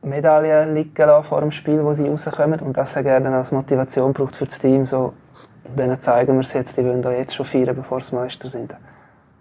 [0.03, 2.61] Medaillen liegen lassen vor dem Spiel, wo sie rauskommen.
[2.61, 4.87] Und das hat er dann als Motivation braucht für das Team.
[4.87, 5.13] So,
[5.77, 8.75] denen zeigen wir es jetzt, die wollen da jetzt schon feiern, bevor sie Meister sind.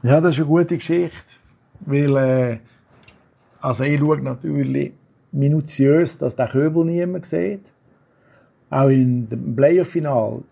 [0.03, 1.33] Ja, das ist eine gute Geschichte.
[1.81, 2.57] Weil, äh,
[3.61, 4.93] also ich schaue natürlich
[5.31, 7.71] minutiös, dass der Köbel niemand sieht.
[8.69, 10.43] Auch in dem Playoff-Final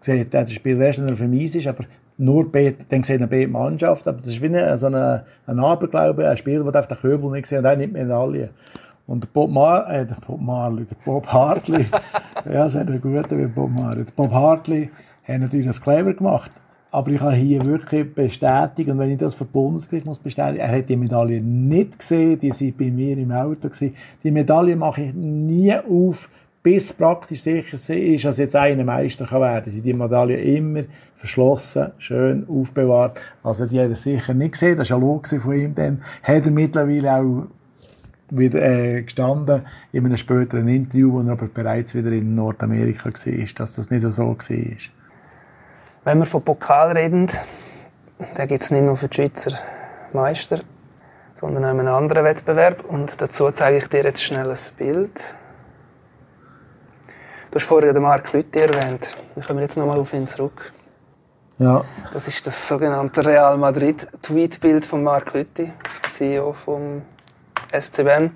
[0.00, 1.84] sieht er das Spiel erst, wenn er Eis ist, aber
[2.16, 6.36] nur beide, dann sehen beide Mannschaft, aber das ist wie eine, so ein Aberglaube, ein
[6.36, 8.50] Spiel, das den Köbel nicht sehen und auch nicht Medaille.
[9.10, 11.84] Und Bob, Mar äh, der Bob Marley, der Bob Hartley,
[12.44, 14.04] ja, das hat einen guten wie Bob Marley.
[14.04, 14.88] Der Bob Hartley
[15.24, 16.52] hat natürlich das clever gemacht.
[16.92, 20.78] Aber ich habe hier wirklich bestätigt, und wenn ich das für Bundesgericht muss bestätigen, er
[20.78, 23.96] hat die Medaille nicht gesehen, die sind bei mir im Auto gewesen.
[24.22, 26.30] Die Medaille mache ich nie auf,
[26.62, 29.72] bis praktisch sicher ist, dass jetzt einer Meister kann werden.
[29.72, 30.82] Sie die Medaille immer
[31.16, 33.18] verschlossen, schön aufbewahrt.
[33.42, 36.02] Also die hat er sicher nicht gesehen, das war ja Lob von ihm dann.
[36.22, 37.46] Hat er mittlerweile auch
[38.30, 43.46] wieder äh, gestanden in einem späteren Interview, wo er aber bereits wieder in Nordamerika war,
[43.56, 44.36] dass das nicht so war.
[46.04, 47.28] Wenn wir von Pokal reden,
[48.34, 49.58] da gibt es nicht nur für die Schweizer
[50.12, 50.60] Meister,
[51.34, 52.84] sondern auch einen anderen Wettbewerb.
[52.84, 55.34] Und dazu zeige ich dir jetzt schnell ein Bild.
[57.50, 59.10] Du hast vorher den Marc Lüthi erwähnt.
[59.34, 60.72] Wir kommen jetzt nochmal auf ihn zurück.
[61.58, 61.84] Ja.
[62.12, 65.72] Das ist das sogenannte Real Madrid Tweetbild von Marc Lüthi,
[66.08, 67.02] CEO vom
[67.72, 68.30] SCBM.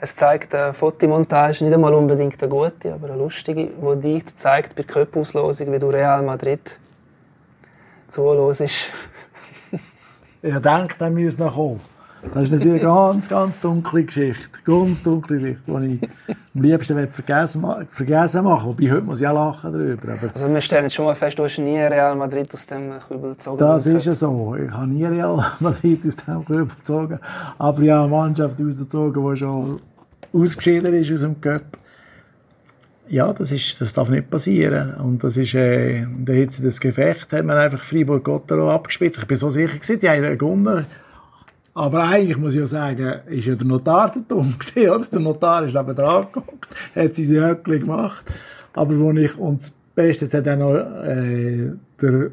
[0.00, 4.76] Es zeigt eine Fotomontage, nicht einmal unbedingt eine gute, aber eine lustige, die dich zeigt
[4.76, 6.78] bei der Cup-Auslosung, wie du Real Madrid
[8.06, 8.60] zuhörst.
[8.60, 8.90] ich
[10.42, 11.80] denke, der müsste noch kommen.
[12.22, 14.58] Das ist natürlich eine ganz, ganz dunkle Geschichte.
[14.64, 19.34] Ganz dunkle Geschichte, die ich am liebsten vergessen, vergessen machen Wobei, heute muss ich auch
[19.34, 20.12] lachen darüber.
[20.12, 23.30] Aber also wir stellen schon mal fest, du hast nie Real Madrid aus dem Kübel
[23.32, 23.58] gezogen.
[23.58, 24.56] Das ist ja so.
[24.56, 27.18] Ich habe nie Real Madrid aus dem Kübel gezogen.
[27.58, 29.80] Aber ich habe eine Mannschaft rausgezogen, die schon
[30.32, 31.78] ausgeschieden ist aus dem Cup.
[33.10, 34.94] Ja, das, ist, das darf nicht passieren.
[34.96, 39.20] Und das ist, äh, in der Hitze des Gefechts hat man einfach Fribourg-Gottero abgespitzt.
[39.20, 40.86] Ich bin so sicher gewesen, die haben gewonnen.
[41.78, 45.06] Aber eigentlich muss ich ja sagen, ist ja der Notar der dumm gewesen, oder?
[45.06, 48.24] Der Notar ist neben dran geguckt, hat sein Höckchen gemacht.
[48.72, 51.70] Aber wo ich, und das Beste hat dann noch, äh,
[52.02, 52.30] der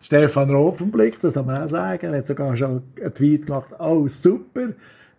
[0.00, 2.12] Stefan Roth vom Blick, das darf man auch sagen.
[2.12, 4.70] Er hat sogar schon einen Tweet gemacht, oh, super,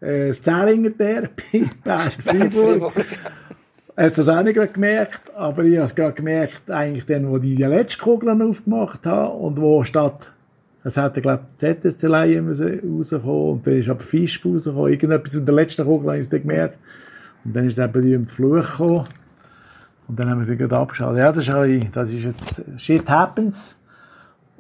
[0.01, 2.91] äh, das Zählinger Derby, Best Freiburg.
[3.95, 7.37] Er hat es auch nicht gemerkt, aber ich habe es gerade gemerkt, eigentlich dann, wo
[7.37, 10.33] die, die letzte Kugel aufgemacht haben und wo statt
[10.83, 14.91] es hat, glaube ich, ZSC rausgekommen und dann ist aber Fisch rausgekommen.
[14.91, 16.77] Irgendetwas in der letzten Kugel habe ich es dann gemerkt.
[17.45, 19.05] Und dann ist der berühmte Fluch gekommen.
[20.07, 21.17] Und dann haben wir sie gerade abgeschaut.
[21.17, 23.77] Ja, das ist, das ist jetzt, shit happens.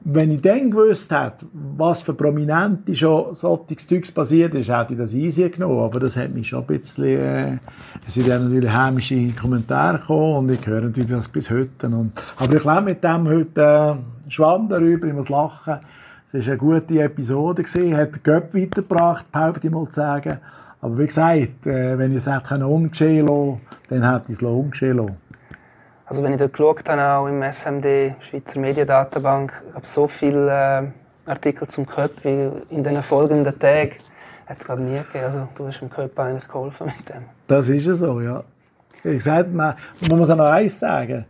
[0.05, 4.99] Wenn ich dann gewusst hätte, was für Prominente schon solches Zeugs passiert ist, hätte ich
[4.99, 5.79] das easy genommen.
[5.79, 7.57] Aber das hat mich schon ein bisschen, äh,
[8.05, 11.87] es sind dann natürlich hämische Kommentare gekommen und ich höre natürlich das bis heute.
[11.87, 15.79] Und, aber ich glaube, mit dem heute äh, schwamm darüber, ich muss lachen.
[16.35, 20.39] Es war eine gute Episode, gewesen, hat den Göpp weitergebracht, behaupte ich mal zu sagen.
[20.81, 24.97] Aber wie gesagt, äh, wenn ich es hätte ungeschehen lassen dann hätte ich es ungeschehen
[24.97, 25.17] lassen.
[26.07, 31.29] Also wenn ich dort geschaut habe, auch im SMD, Schweizer Mediendatenbank, habe so viele äh,
[31.29, 33.91] Artikel zum Köp wie in den folgenden Tagen
[34.47, 35.25] hat es glaube nie gegeben.
[35.25, 37.25] Also du hast dem Köp eigentlich geholfen mit dem.
[37.45, 38.43] Das ist ja so, ja.
[39.03, 39.75] Ich gesagt, man,
[40.09, 41.25] man muss auch noch eins sagen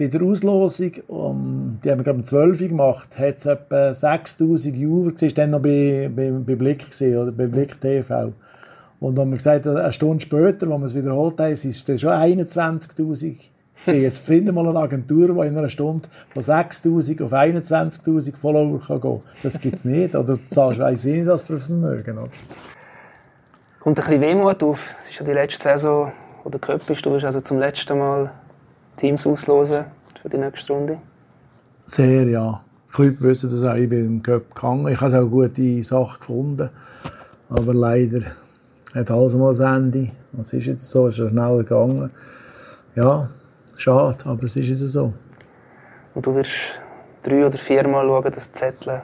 [0.00, 4.74] bei der Auslosung, um, die haben wir glaube ich 12 gemacht, hat es etwa 6000
[4.74, 8.32] User, das war dann noch bei, bei, bei Blick gewesen, oder bei Blick TV.
[8.98, 12.00] Und dann haben wir gesagt, eine Stunde später, wo wir es wiederholt haben, sind es
[12.00, 13.36] schon 21'000
[13.86, 18.80] Jetzt finden wir mal eine Agentur, die in einer Stunde von 6'000 auf 21'000 Follower
[18.80, 19.22] kann gehen kann.
[19.42, 20.14] Das gibt es nicht.
[20.14, 22.18] Oder du zahlst, weiss ich nicht, was für ein Vermögen.
[23.80, 24.94] Kommt ein bisschen Wehmut auf.
[24.98, 26.12] Es ist ja die letzte Saison,
[26.44, 27.06] wo der Köpp ist.
[27.06, 28.30] Du bist also zum letzten Mal
[29.00, 29.86] Teams auslosen
[30.20, 30.98] für die nächste Runde?
[31.86, 32.60] Sehr, ja.
[32.88, 33.74] Die Club wissen das auch.
[33.74, 34.88] Ich bin im Cup gegangen.
[34.88, 36.68] Ich habe auch gute Sachen gefunden.
[37.48, 38.20] Aber leider
[38.94, 40.12] hat alles mal ein Ende.
[40.38, 42.12] Es ist jetzt so, es ist schneller gegangen.
[42.94, 43.30] Ja,
[43.76, 45.14] schade, aber es ist jetzt so.
[46.14, 46.80] Und du wirst
[47.22, 49.02] drei oder viermal schauen, dass die Zettel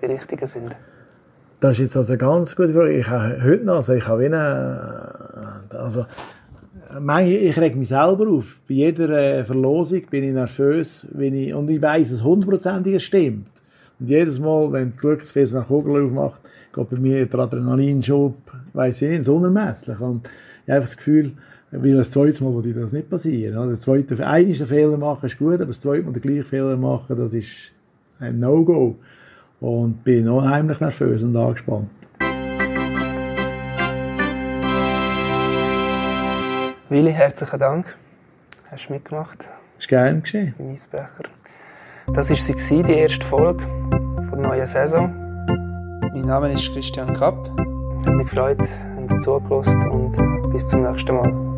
[0.00, 0.76] die richtigen sind?
[1.60, 2.92] Das ist jetzt also eine ganz gute Frage.
[2.92, 6.04] Ich habe heute noch, also ich habe eine, also
[6.96, 8.60] ich reg mich selber auf.
[8.68, 13.48] Bei jeder äh, Verlosung bin ich nervös, wenn ich, und ich weiss, dass hundertprozentig stimmt.
[13.98, 16.40] Und jedes Mal, wenn die Glücksfest nach Kugel aufmacht,
[16.72, 18.34] geht bei mir der Adrenalinschub,
[18.72, 19.98] weiss ich nicht, unermesslich.
[19.98, 20.28] Und
[20.66, 21.32] ich habe das Gefühl,
[21.70, 23.68] weil das zweite Mal würde das nicht passieren.
[23.68, 27.16] Der zweite, einen Fehler machen ist gut, aber das zweite Mal den gleichen Fehler machen,
[27.16, 27.72] das ist
[28.20, 28.96] ein No-Go.
[29.60, 31.88] Und bin unheimlich nervös und angespannt.
[36.94, 37.96] Willi, herzlichen Dank.
[38.70, 39.48] Hast du mitgemacht?
[39.80, 40.54] Ist gerne geschehen.
[40.60, 41.24] Im Eisbrecher.
[42.14, 43.64] Das war sie, die erste Folge
[44.30, 45.12] der neuen Saison.
[46.12, 47.50] Mein Name ist Christian Kapp.
[47.98, 51.53] Ich habe mich gefreut, habt ihr zugelassen und bis zum nächsten Mal.